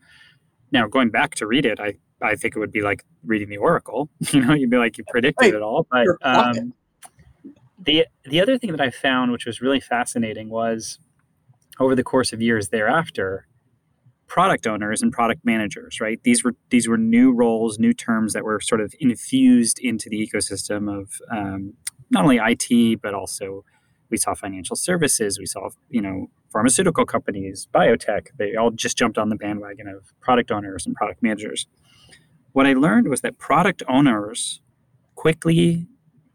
[0.71, 3.57] now going back to read it i i think it would be like reading the
[3.57, 5.53] oracle you know you'd be like you predicted right.
[5.53, 6.73] it all but um,
[7.83, 10.99] the the other thing that I found, which was really fascinating, was
[11.79, 13.47] over the course of years thereafter,
[14.27, 16.21] product owners and product managers, right?
[16.23, 20.17] These were these were new roles, new terms that were sort of infused into the
[20.25, 21.73] ecosystem of um,
[22.09, 23.65] not only IT but also
[24.09, 28.27] we saw financial services, we saw you know pharmaceutical companies, biotech.
[28.37, 31.67] They all just jumped on the bandwagon of product owners and product managers.
[32.51, 34.61] What I learned was that product owners
[35.15, 35.87] quickly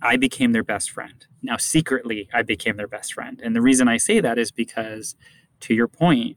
[0.02, 1.26] I became their best friend.
[1.42, 3.40] Now, secretly, I became their best friend.
[3.42, 5.16] And the reason I say that is because,
[5.60, 6.36] to your point,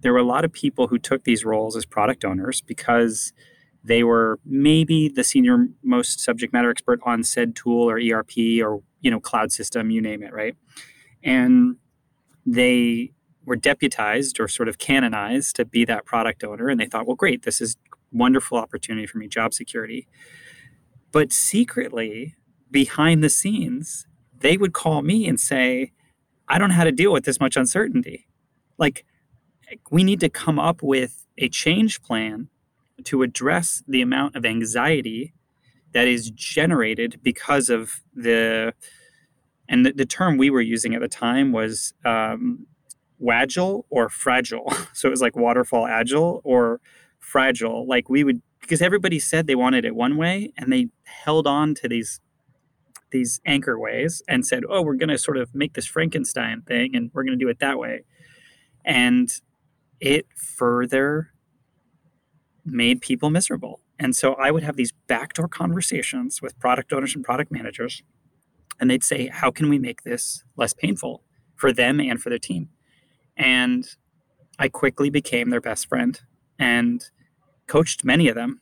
[0.00, 3.32] there were a lot of people who took these roles as product owners because
[3.82, 8.82] they were maybe the senior most subject matter expert on said tool or ERP or
[9.00, 10.54] you know cloud system, you name it, right?
[11.22, 11.76] And
[12.46, 13.12] they
[13.44, 17.16] were deputized or sort of canonized to be that product owner, and they thought, well,
[17.16, 17.76] great, this is
[18.12, 20.06] wonderful opportunity for me, job security.
[21.12, 22.34] But secretly,
[22.70, 24.06] behind the scenes,
[24.38, 25.92] they would call me and say,
[26.48, 28.28] I don't know how to deal with this much uncertainty.
[28.78, 29.04] Like,
[29.90, 32.48] we need to come up with a change plan
[33.04, 35.32] to address the amount of anxiety
[35.92, 38.74] that is generated because of the
[39.68, 42.66] And the, the term we were using at the time was um,
[43.20, 44.72] wagile or fragile.
[44.92, 46.80] So it was like waterfall agile or
[47.18, 47.86] fragile.
[47.86, 51.74] Like we would, because everybody said they wanted it one way and they held on
[51.76, 52.20] to these
[53.10, 56.94] these anchor ways and said, oh, we're going to sort of make this Frankenstein thing
[56.94, 58.04] and we're going to do it that way.
[58.84, 59.28] And
[60.00, 61.32] it further
[62.64, 63.80] made people miserable.
[63.98, 68.02] And so I would have these backdoor conversations with product owners and product managers,
[68.80, 71.22] and they'd say, How can we make this less painful
[71.54, 72.70] for them and for their team?
[73.36, 73.86] And
[74.58, 76.20] I quickly became their best friend
[76.58, 77.04] and
[77.66, 78.60] coached many of them.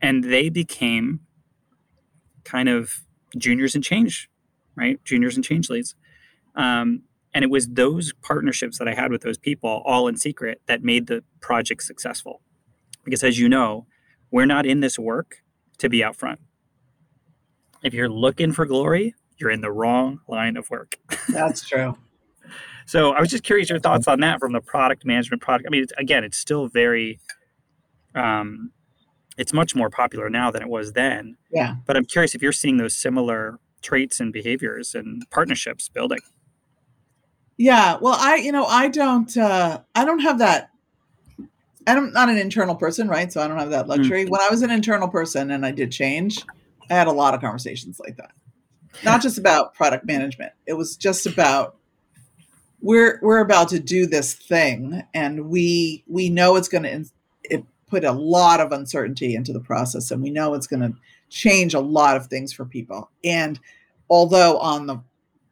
[0.00, 1.20] And they became
[2.44, 3.00] kind of
[3.36, 4.28] juniors and change,
[4.76, 5.02] right?
[5.04, 5.94] Juniors and change leads.
[6.54, 7.02] Um,
[7.34, 10.82] and it was those partnerships that I had with those people, all in secret, that
[10.82, 12.40] made the project successful.
[13.04, 13.86] Because as you know,
[14.30, 15.42] we're not in this work
[15.78, 16.40] to be out front.
[17.82, 20.98] If you're looking for glory, you're in the wrong line of work.
[21.28, 21.96] That's true.
[22.86, 25.66] So I was just curious your thoughts on that from the product management product.
[25.68, 27.20] I mean, it's, again, it's still very,
[28.14, 28.72] um,
[29.36, 31.36] it's much more popular now than it was then.
[31.52, 31.76] Yeah.
[31.84, 36.20] But I'm curious if you're seeing those similar traits and behaviors and partnerships building.
[37.58, 37.98] Yeah.
[38.00, 40.70] Well, I, you know, I don't, uh, I don't have that
[41.86, 43.32] I'm not an internal person, right?
[43.32, 44.24] So I don't have that luxury.
[44.24, 44.30] Mm.
[44.30, 46.44] When I was an internal person and I did change,
[46.90, 48.32] I had a lot of conversations like that.
[49.04, 50.52] Not just about product management.
[50.66, 51.76] It was just about
[52.86, 57.04] we're we're about to do this thing and we we know it's going to
[57.88, 60.94] put a lot of uncertainty into the process and we know it's going to
[61.28, 63.10] change a lot of things for people.
[63.24, 63.58] And
[64.08, 65.00] although on the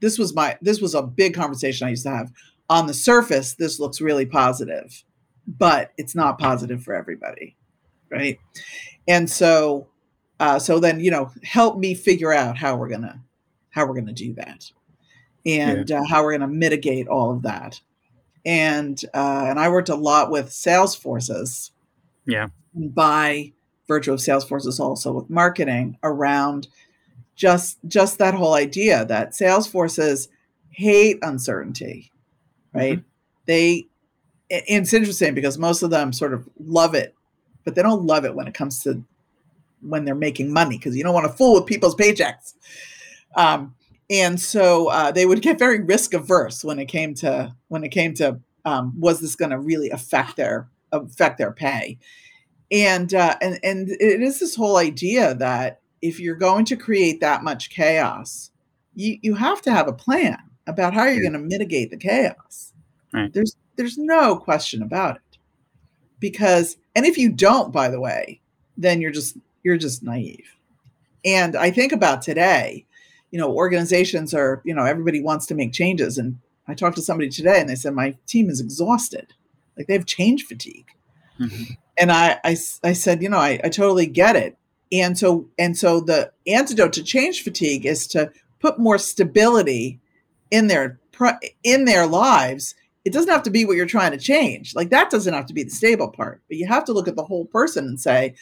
[0.01, 2.33] this was my this was a big conversation I used to have
[2.71, 5.03] on the surface this looks really positive
[5.47, 7.57] but it's not positive for everybody
[8.11, 8.39] right
[9.09, 9.89] and so
[10.41, 13.21] uh, so then you know help me figure out how we're gonna
[13.71, 14.71] how we're gonna do that
[15.47, 16.01] and yeah.
[16.01, 17.81] uh, how we're gonna mitigate all of that
[18.45, 21.73] and uh, and i worked a lot with sales forces
[22.27, 23.53] yeah by
[23.87, 26.69] virtue of sales forces also with marketing around
[27.37, 30.29] just just that whole idea that sales forces
[30.71, 32.11] hate uncertainty
[32.73, 33.09] right mm-hmm.
[33.47, 33.87] they
[34.51, 37.15] it's interesting because most of them sort of love it,
[37.65, 39.03] but they don't love it when it comes to
[39.81, 42.55] when they're making money because you don't want to fool with people's paychecks.
[43.37, 43.75] Um,
[44.11, 47.91] and so uh, they would get very risk averse when it came to when it
[47.91, 51.99] came to um, was this going to really affect their affect their pay,
[52.71, 57.21] and uh, and and it is this whole idea that if you're going to create
[57.21, 58.51] that much chaos,
[58.95, 62.73] you you have to have a plan about how you're going to mitigate the chaos.
[63.13, 63.33] Right.
[63.33, 65.39] There's there's no question about it.
[66.21, 68.41] Because and if you don't, by the way,
[68.77, 70.57] then you're just you're just naive.
[71.25, 72.87] And I think about today,
[73.35, 76.19] you know, organizations are, you know, everybody wants to make changes.
[76.19, 79.33] And I talked to somebody today and they said, my team is exhausted.
[79.77, 80.87] Like they have change fatigue.
[81.41, 81.73] Mm-hmm.
[81.99, 84.57] And I, I, I said, you know, I, I totally get it.
[84.93, 89.99] And so, and so the antidote to change fatigue is to put more stability
[90.53, 91.01] in their,
[91.65, 94.75] in their lives it doesn't have to be what you're trying to change.
[94.75, 97.17] Like that doesn't have to be the stable part, but you have to look at
[97.17, 98.35] the whole person and say,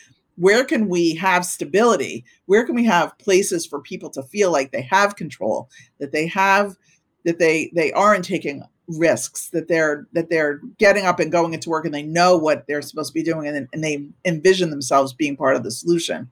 [0.42, 2.24] where can we have stability?
[2.46, 6.26] Where can we have places for people to feel like they have control, that they
[6.26, 6.76] have,
[7.24, 11.70] that they they aren't taking risks, that they're that they're getting up and going into
[11.70, 15.12] work and they know what they're supposed to be doing and, and they envision themselves
[15.12, 16.28] being part of the solution,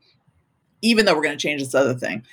[0.82, 2.24] even though we're going to change this other thing,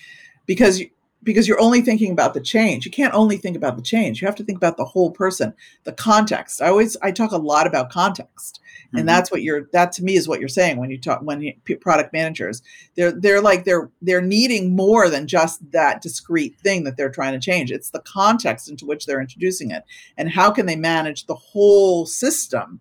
[0.48, 0.82] because
[1.22, 2.86] because you're only thinking about the change.
[2.86, 4.20] You can't only think about the change.
[4.20, 6.60] You have to think about the whole person, the context.
[6.60, 8.62] I always I talk a lot about context.
[8.88, 8.98] Mm-hmm.
[9.00, 11.42] And that's what you're that to me is what you're saying when you talk when
[11.42, 12.62] you, product managers
[12.96, 17.34] they're they're like they're they're needing more than just that discrete thing that they're trying
[17.34, 17.72] to change.
[17.72, 19.84] It's the context into which they're introducing it
[20.18, 22.80] and how can they manage the whole system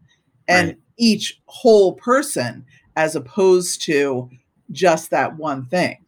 [0.48, 0.78] and right.
[0.96, 2.64] each whole person
[2.96, 4.30] as opposed to
[4.72, 5.98] just that one thing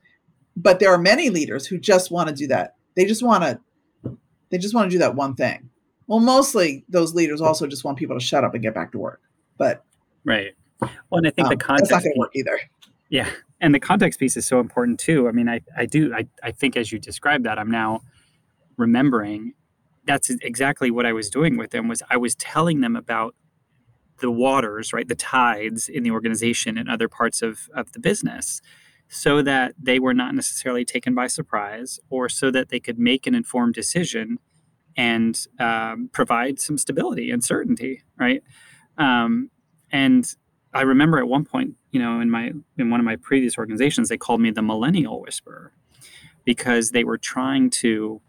[0.58, 2.74] but there are many leaders who just want to do that.
[2.96, 3.60] They just want to
[4.50, 5.70] they just want to do that one thing.
[6.06, 8.98] Well, mostly those leaders also just want people to shut up and get back to
[8.98, 9.20] work.
[9.56, 9.84] But
[10.28, 10.54] right.
[10.80, 12.60] Well, and I think um, the context that's not going to work either.
[13.08, 13.28] Yeah,
[13.60, 15.28] and the context piece is so important too.
[15.28, 18.02] I mean, I I do I I think as you described that, I'm now
[18.76, 19.54] remembering
[20.04, 23.34] that's exactly what I was doing with them was I was telling them about
[24.20, 28.60] the waters, right, the tides in the organization and other parts of of the business
[29.08, 33.26] so that they were not necessarily taken by surprise or so that they could make
[33.26, 34.38] an informed decision
[34.96, 38.42] and um, provide some stability and certainty right
[38.98, 39.50] um,
[39.92, 40.36] and
[40.74, 44.08] i remember at one point you know in my in one of my previous organizations
[44.08, 45.72] they called me the millennial whisperer
[46.44, 48.20] because they were trying to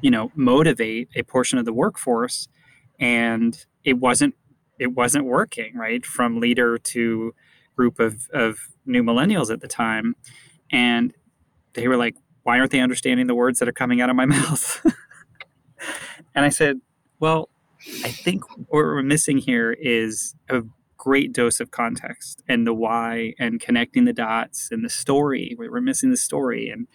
[0.00, 2.48] you know, motivate a portion of the workforce,
[2.98, 4.34] and it wasn't
[4.78, 7.34] it wasn't working right from leader to
[7.76, 10.14] group of of new millennials at the time,
[10.70, 11.14] and
[11.74, 14.26] they were like, "Why aren't they understanding the words that are coming out of my
[14.36, 14.84] mouth?"
[16.34, 16.80] and I said,
[17.18, 17.48] "Well,
[18.04, 20.62] I think what we're missing here is a
[20.96, 25.56] great dose of context and the why and connecting the dots and the story.
[25.58, 26.68] We're missing the story.
[26.68, 26.86] And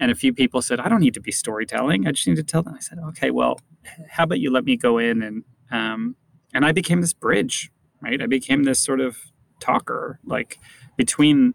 [0.00, 2.06] and a few people said, I don't need to be storytelling.
[2.06, 2.74] I just need to tell them.
[2.74, 3.60] I said, okay, well,
[4.08, 6.16] how about you let me go in and um,
[6.54, 8.20] and I became this bridge, right?
[8.22, 9.18] I became this sort of
[9.60, 10.58] talker, like
[10.96, 11.54] between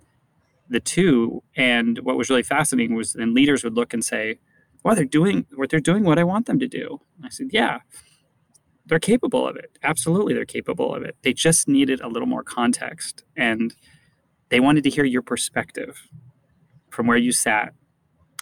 [0.70, 1.44] the two.
[1.56, 4.40] And what was really fascinating was then leaders would look and say,
[4.84, 7.80] "Well, they're doing what they're doing what I want them to do." I said, "Yeah,
[8.86, 9.78] they're capable of it.
[9.84, 11.16] Absolutely, they're capable of it.
[11.22, 13.74] They just needed a little more context, and
[14.50, 16.10] they wanted to hear your perspective
[16.90, 17.74] from where you sat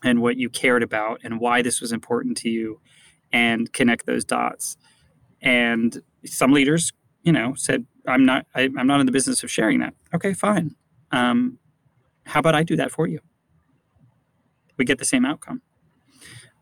[0.03, 2.79] and what you cared about and why this was important to you,
[3.31, 4.77] and connect those dots."
[5.41, 6.91] And some leaders,
[7.23, 8.47] you know, said, "I'm not.
[8.55, 10.75] I, am not in the business of sharing that." Okay, fine.
[11.11, 11.59] Um,
[12.25, 13.19] how about I do that for you?
[14.77, 15.61] We get the same outcome.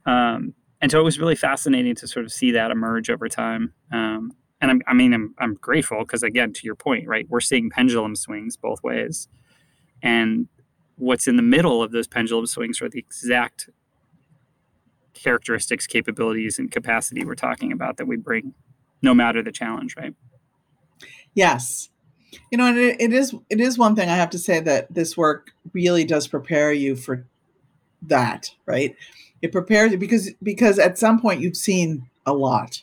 [0.05, 3.73] Um, and so it was really fascinating to sort of see that emerge over time.
[3.91, 7.41] Um, and I'm, i mean, I'm, I'm grateful because, again, to your point, right, we're
[7.41, 9.27] seeing pendulum swings both ways.
[10.01, 10.47] And
[10.95, 13.69] what's in the middle of those pendulum swings are the exact
[15.13, 18.53] characteristics, capabilities, and capacity we're talking about that we bring,
[19.01, 20.13] no matter the challenge, right?
[21.33, 21.89] Yes.
[22.51, 24.93] You know, and it, it is it is one thing I have to say that
[24.93, 27.25] this work really does prepare you for
[28.03, 28.95] that, right?
[29.41, 32.81] It prepares you because because at some point you've seen a lot.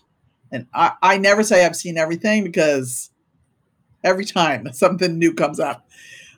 [0.52, 3.10] And I, I never say i've seen everything because
[4.04, 5.88] every time something new comes up.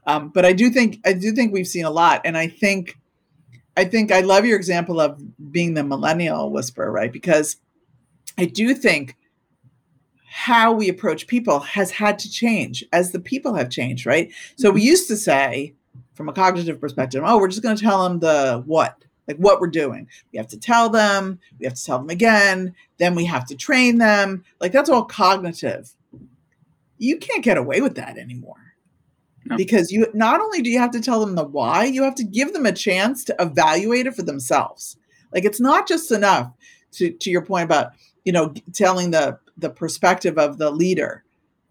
[0.06, 2.20] Um, but i do think i do think we've seen a lot.
[2.24, 2.98] And i think
[3.76, 5.20] i think i love your example of
[5.52, 7.12] being the millennial whisperer right?
[7.12, 7.56] Because
[8.36, 9.16] i do think
[10.30, 14.30] how we approach people has had to change as the people have changed right?
[14.56, 14.88] So we mm-hmm.
[14.88, 15.74] used to say
[16.14, 19.60] from a cognitive perspective oh we're just going to tell them the what like what
[19.60, 20.08] we're doing.
[20.32, 23.56] We have to tell them, we have to tell them again, then we have to
[23.56, 24.44] train them.
[24.60, 25.92] Like that's all cognitive.
[26.96, 28.74] You can't get away with that anymore.
[29.44, 29.56] No.
[29.56, 32.24] Because you not only do you have to tell them the why, you have to
[32.24, 34.96] give them a chance to evaluate it for themselves.
[35.32, 36.52] Like it's not just enough
[36.92, 37.92] to to your point about,
[38.24, 41.24] you know, telling the the perspective of the leader,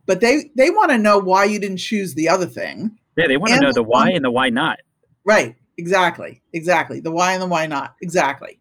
[0.05, 2.97] but they they want to know why you didn't choose the other thing.
[3.16, 4.80] Yeah, they want to know the why and the why not.
[5.26, 5.55] Right.
[5.78, 6.41] Exactly.
[6.53, 6.99] Exactly.
[6.99, 7.95] The why and the why not.
[8.01, 8.59] Exactly.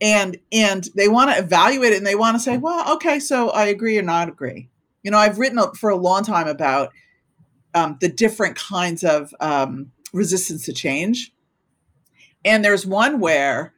[0.00, 3.50] And and they want to evaluate it and they want to say, well, okay, so
[3.50, 4.68] I agree or not agree.
[5.02, 6.90] You know, I've written for a long time about
[7.74, 11.32] um, the different kinds of um, resistance to change.
[12.44, 13.74] And there's one where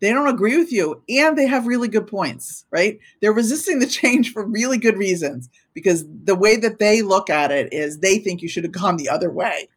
[0.00, 2.98] they don't agree with you and they have really good points, right?
[3.20, 7.50] They're resisting the change for really good reasons because the way that they look at
[7.50, 9.68] it is they think you should have gone the other way.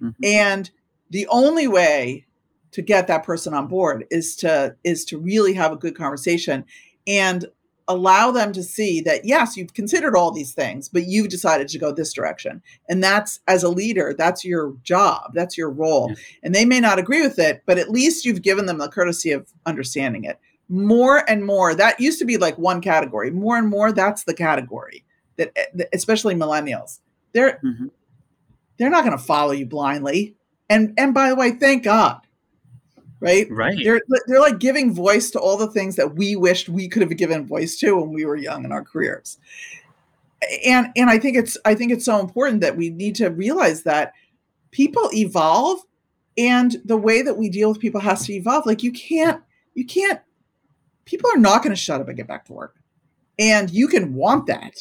[0.00, 0.24] Mm-hmm.
[0.24, 0.70] And
[1.10, 2.26] the only way
[2.72, 6.64] to get that person on board is to is to really have a good conversation
[7.06, 7.46] and
[7.88, 11.78] allow them to see that yes you've considered all these things but you've decided to
[11.78, 12.60] go this direction.
[12.88, 16.10] And that's as a leader that's your job that's your role.
[16.10, 16.16] Yeah.
[16.42, 19.30] and they may not agree with it but at least you've given them the courtesy
[19.30, 20.38] of understanding it.
[20.68, 23.30] More and more that used to be like one category.
[23.30, 25.04] More and more that's the category
[25.36, 27.00] that eh, especially millennials.
[27.32, 27.86] They're mm-hmm.
[28.76, 30.34] they're not going to follow you blindly
[30.68, 32.20] and and by the way, thank God.
[33.20, 33.46] Right?
[33.50, 33.78] Right.
[33.82, 37.16] They're they're like giving voice to all the things that we wished we could have
[37.16, 39.38] given voice to when we were young in our careers.
[40.66, 43.82] And and I think it's I think it's so important that we need to realize
[43.84, 44.12] that
[44.70, 45.80] people evolve
[46.36, 48.66] and the way that we deal with people has to evolve.
[48.66, 49.42] Like you can't
[49.74, 50.20] you can't
[51.06, 52.76] people are not going to shut up and get back to work.
[53.38, 54.74] And you can want that,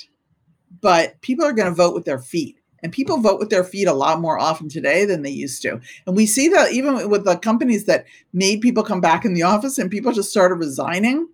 [0.81, 2.59] but people are going to vote with their feet.
[2.86, 5.81] And people vote with their feet a lot more often today than they used to.
[6.05, 9.41] And we see that even with the companies that made people come back in the
[9.41, 11.27] office and people just started resigning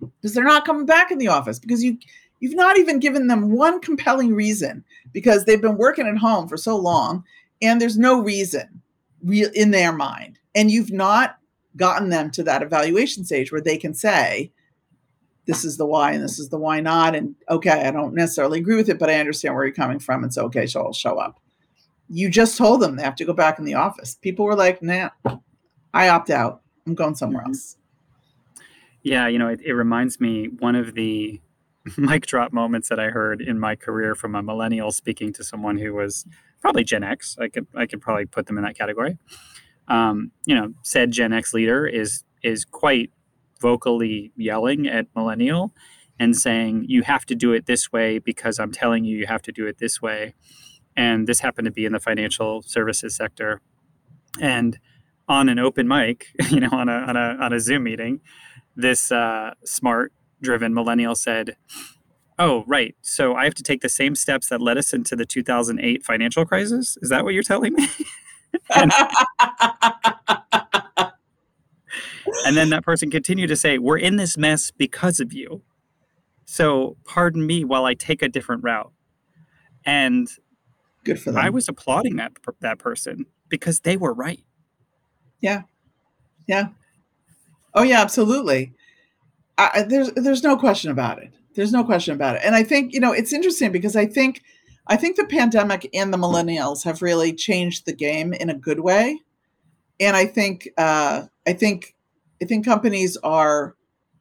[0.00, 1.98] because they're not coming back in the office because you
[2.40, 4.82] you've not even given them one compelling reason
[5.12, 7.22] because they've been working at home for so long
[7.60, 8.80] and there's no reason
[9.54, 10.38] in their mind.
[10.54, 11.36] And you've not
[11.76, 14.50] gotten them to that evaluation stage where they can say,
[15.46, 17.14] this is the why and this is the why not.
[17.14, 20.22] And okay, I don't necessarily agree with it, but I understand where you're coming from.
[20.22, 21.40] And so, okay, so I'll show up.
[22.08, 24.16] You just told them they have to go back in the office.
[24.16, 25.10] People were like, nah,
[25.94, 26.62] I opt out.
[26.86, 27.50] I'm going somewhere mm-hmm.
[27.50, 27.76] else.
[29.02, 31.40] Yeah, you know, it, it reminds me one of the
[31.96, 35.78] mic drop moments that I heard in my career from a millennial speaking to someone
[35.78, 36.26] who was
[36.60, 37.36] probably Gen X.
[37.40, 39.18] I could I could probably put them in that category.
[39.86, 43.10] Um, you know, said Gen X leader is is quite
[43.60, 45.72] vocally yelling at millennial
[46.18, 49.42] and saying you have to do it this way because I'm telling you you have
[49.42, 50.34] to do it this way.
[50.96, 53.60] And this happened to be in the financial services sector.
[54.40, 54.78] And
[55.28, 58.20] on an open mic, you know, on a on a on a Zoom meeting,
[58.76, 61.56] this uh, smart driven millennial said,
[62.38, 62.94] "Oh, right.
[63.02, 66.44] So I have to take the same steps that led us into the 2008 financial
[66.44, 66.96] crisis.
[67.02, 67.88] Is that what you're telling me?"
[68.74, 68.92] and,
[72.44, 75.62] and then that person continued to say, "We're in this mess because of you."
[76.46, 78.92] So pardon me while I take a different route.
[79.84, 80.28] And
[81.04, 81.42] good for them.
[81.42, 84.42] I was applauding that that person because they were right.
[85.40, 85.62] Yeah.
[86.46, 86.68] Yeah.
[87.74, 88.72] Oh yeah, absolutely.
[89.58, 91.32] I, there's there's no question about it.
[91.54, 92.42] There's no question about it.
[92.44, 94.42] And I think you know it's interesting because I think
[94.86, 98.80] I think the pandemic and the millennials have really changed the game in a good
[98.80, 99.20] way.
[99.98, 101.95] And I think uh, I think
[102.40, 103.74] I think companies are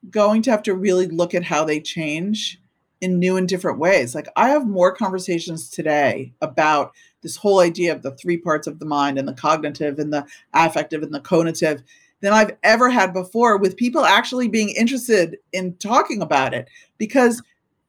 [0.10, 2.60] going to have to really look at how they change
[3.02, 4.16] in new and different ways.
[4.16, 8.80] Like I have more conversations today about this whole idea of the three parts of
[8.80, 11.84] the mind and the cognitive and the affective and the conative
[12.22, 17.42] than I've ever had before with people actually being interested in talking about it because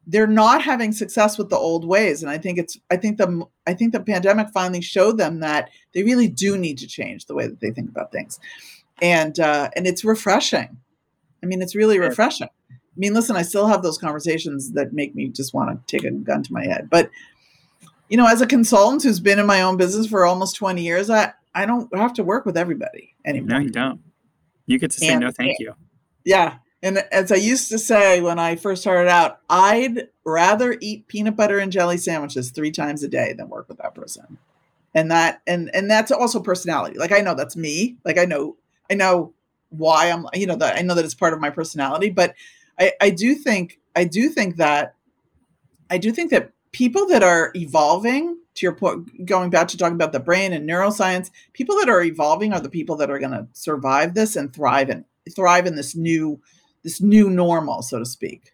[0.07, 3.45] they're not having success with the old ways and I think it's I think the
[3.67, 7.35] I think the pandemic finally showed them that they really do need to change the
[7.35, 8.39] way that they think about things.
[9.01, 10.79] And uh and it's refreshing
[11.43, 12.49] I mean, it's really refreshing.
[12.71, 16.05] I mean, listen, I still have those conversations that make me just want to take
[16.05, 16.89] a gun to my head.
[16.91, 17.11] But
[18.09, 21.11] you know, as a consultant who's been in my own business for almost 20 years,
[21.11, 23.59] I I don't have to work with everybody anymore.
[23.61, 24.01] No, you don't.
[24.67, 25.75] You get to say and, no thank you.
[26.25, 26.57] Yeah.
[26.83, 31.37] And as I used to say when I first started out, I'd rather eat peanut
[31.37, 34.39] butter and jelly sandwiches three times a day than work with that person.
[34.95, 36.99] And that and and that's also personality.
[36.99, 37.99] Like I know that's me.
[38.05, 38.57] Like I know
[38.91, 39.35] I know
[39.71, 42.35] why I'm, you know, that I know that it's part of my personality, but
[42.79, 44.95] I, I do think, I do think that,
[45.91, 49.95] I do think that people that are evolving, to your point, going back to talking
[49.95, 53.33] about the brain and neuroscience, people that are evolving are the people that are going
[53.33, 56.41] to survive this and thrive and thrive in this new,
[56.83, 58.53] this new normal, so to speak.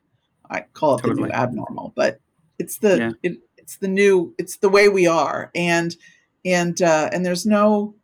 [0.50, 1.22] I call it totally.
[1.22, 2.20] the new abnormal, but
[2.58, 3.10] it's the, yeah.
[3.22, 5.50] it, it's the new, it's the way we are.
[5.54, 5.96] And,
[6.44, 7.94] and, uh, and there's no,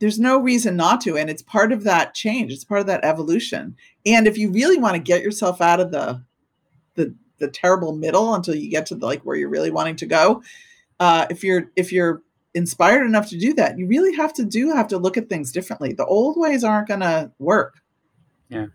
[0.00, 3.04] there's no reason not to and it's part of that change it's part of that
[3.04, 3.76] evolution.
[4.04, 6.22] And if you really want to get yourself out of the
[6.94, 10.06] the the terrible middle until you get to the, like where you're really wanting to
[10.06, 10.42] go
[10.98, 12.22] uh, if you're if you're
[12.54, 15.52] inspired enough to do that you really have to do have to look at things
[15.52, 15.92] differently.
[15.92, 17.80] The old ways aren't going to work.
[18.48, 18.66] Yeah.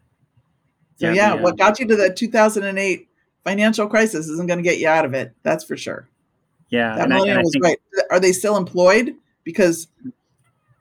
[0.96, 3.10] So yeah, yeah, yeah what got you to the 2008
[3.44, 6.08] financial crisis isn't going to get you out of it that's for sure.
[6.70, 7.80] Yeah that millennial was right.
[8.12, 9.16] are they still employed?
[9.44, 9.88] Because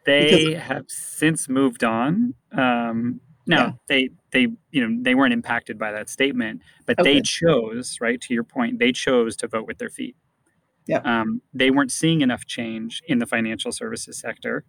[0.04, 2.34] they because have since moved on.
[2.52, 3.72] Um, no, yeah.
[3.88, 7.14] they they you know they weren't impacted by that statement, but okay.
[7.14, 8.78] they chose right to your point.
[8.78, 10.16] They chose to vote with their feet.
[10.86, 10.98] Yeah.
[10.98, 14.64] Um, they weren't seeing enough change in the financial services sector,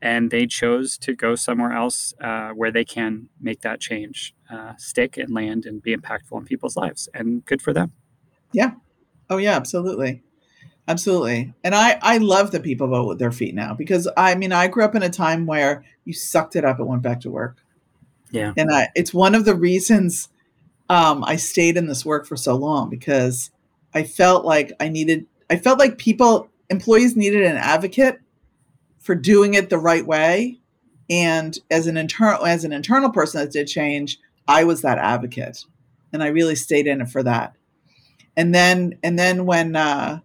[0.00, 4.72] and they chose to go somewhere else uh, where they can make that change uh,
[4.78, 7.08] stick and land and be impactful in people's lives.
[7.14, 7.92] And good for them.
[8.52, 8.72] Yeah.
[9.28, 10.22] Oh yeah, absolutely.
[10.88, 11.52] Absolutely.
[11.64, 14.68] And I, I love that people vote with their feet now because I mean, I
[14.68, 17.56] grew up in a time where you sucked it up and went back to work.
[18.30, 18.52] Yeah.
[18.56, 20.28] And I, it's one of the reasons
[20.88, 23.50] um, I stayed in this work for so long because
[23.94, 28.20] I felt like I needed, I felt like people, employees needed an advocate
[29.00, 30.58] for doing it the right way.
[31.10, 35.64] And as an internal, as an internal person that did change, I was that advocate
[36.12, 37.54] and I really stayed in it for that.
[38.36, 40.20] And then, and then when, uh,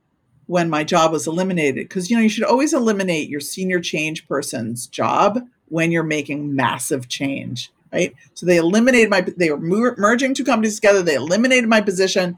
[0.48, 4.28] when my job was eliminated because you know you should always eliminate your senior change
[4.28, 5.40] person's job
[5.70, 8.16] when you're making massive change right?
[8.36, 12.38] So they eliminated my they were merging two companies together they eliminated my position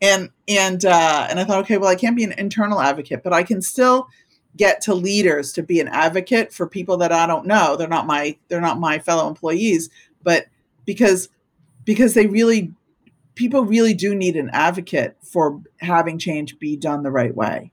[0.00, 3.32] and and uh, and i thought okay well i can't be an internal advocate but
[3.32, 4.08] i can still
[4.56, 7.76] get to leaders to be an advocate for people that i don't know.
[7.76, 9.90] They're not my they're not my fellow employees
[10.22, 10.46] but
[10.84, 11.28] because
[11.84, 12.72] because they really
[13.34, 17.72] people really do need an advocate for having change be done the right way.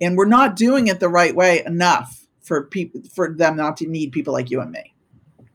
[0.00, 3.86] And we're not doing it the right way enough for people for them not to
[3.86, 4.94] need people like you and me.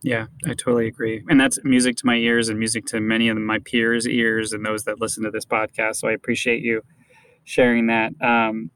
[0.02, 1.24] Yeah, I totally agree.
[1.30, 4.66] And that's music to my ears and music to many of my peers' ears and
[4.66, 5.96] those that listen to this podcast.
[5.96, 6.82] So I appreciate you
[7.46, 8.12] sharing that.
[8.22, 8.70] Um,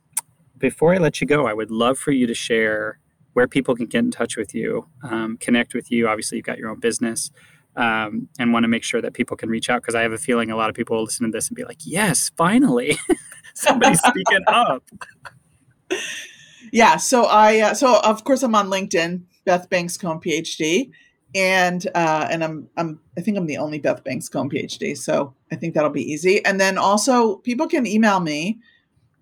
[0.58, 3.00] before I let you go, I would love for you to share
[3.34, 6.08] where people can get in touch with you, um, connect with you.
[6.08, 7.30] Obviously, you've got your own business
[7.78, 10.18] um, and want to make sure that people can reach out because I have a
[10.18, 12.98] feeling a lot of people will listen to this and be like, yes, finally,
[13.54, 14.84] somebody's speaking up.
[16.74, 16.98] Yeah.
[16.98, 20.90] So I, uh, so of course I'm on LinkedIn, Beth Banks Cohn PhD.
[21.36, 25.34] and uh, and I'm I'm I think I'm the only Beth Banks Cohn PhD, so
[25.52, 26.44] I think that'll be easy.
[26.44, 28.60] And then also people can email me.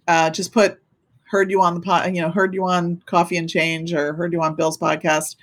[0.08, 0.80] Uh, just put
[1.26, 4.32] heard you on the pod, you know, heard you on Coffee and Change or heard
[4.32, 5.36] you on Bill's podcast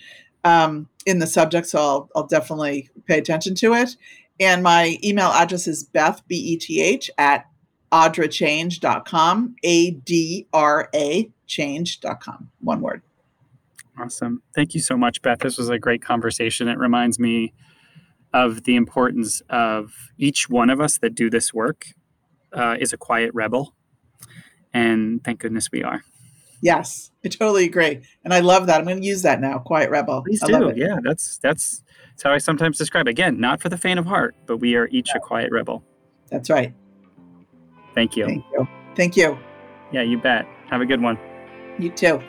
[0.45, 3.97] um, in the subject, so I'll I'll definitely pay attention to it.
[4.41, 7.47] And my email address is Beth B E T H at
[7.93, 12.51] adrachange.com, A D R A change.com.
[12.61, 13.03] One word.
[13.99, 14.43] Awesome.
[14.55, 15.41] Thank you so much, Beth.
[15.41, 16.67] This was a great conversation.
[16.67, 17.53] It reminds me
[18.33, 21.89] of the importance of each one of us that do this work
[22.55, 23.75] uh, is a quiet rebel.
[24.73, 26.03] And thank goodness we are.
[26.63, 28.01] Yes, I totally agree.
[28.25, 28.79] And I love that.
[28.79, 29.59] I'm going to use that now.
[29.59, 30.23] Quiet rebel.
[30.23, 30.73] Please I do.
[30.75, 33.09] Yeah, that's that's that's how I sometimes describe.
[33.09, 35.83] Again, not for the faint of heart, but we are each a quiet rebel.
[36.31, 36.73] That's right.
[37.95, 38.27] Thank you.
[38.27, 38.69] Thank you.
[38.95, 39.37] Thank you.
[39.91, 40.47] Yeah, you bet.
[40.71, 41.19] Have a good one.
[41.79, 42.23] You too.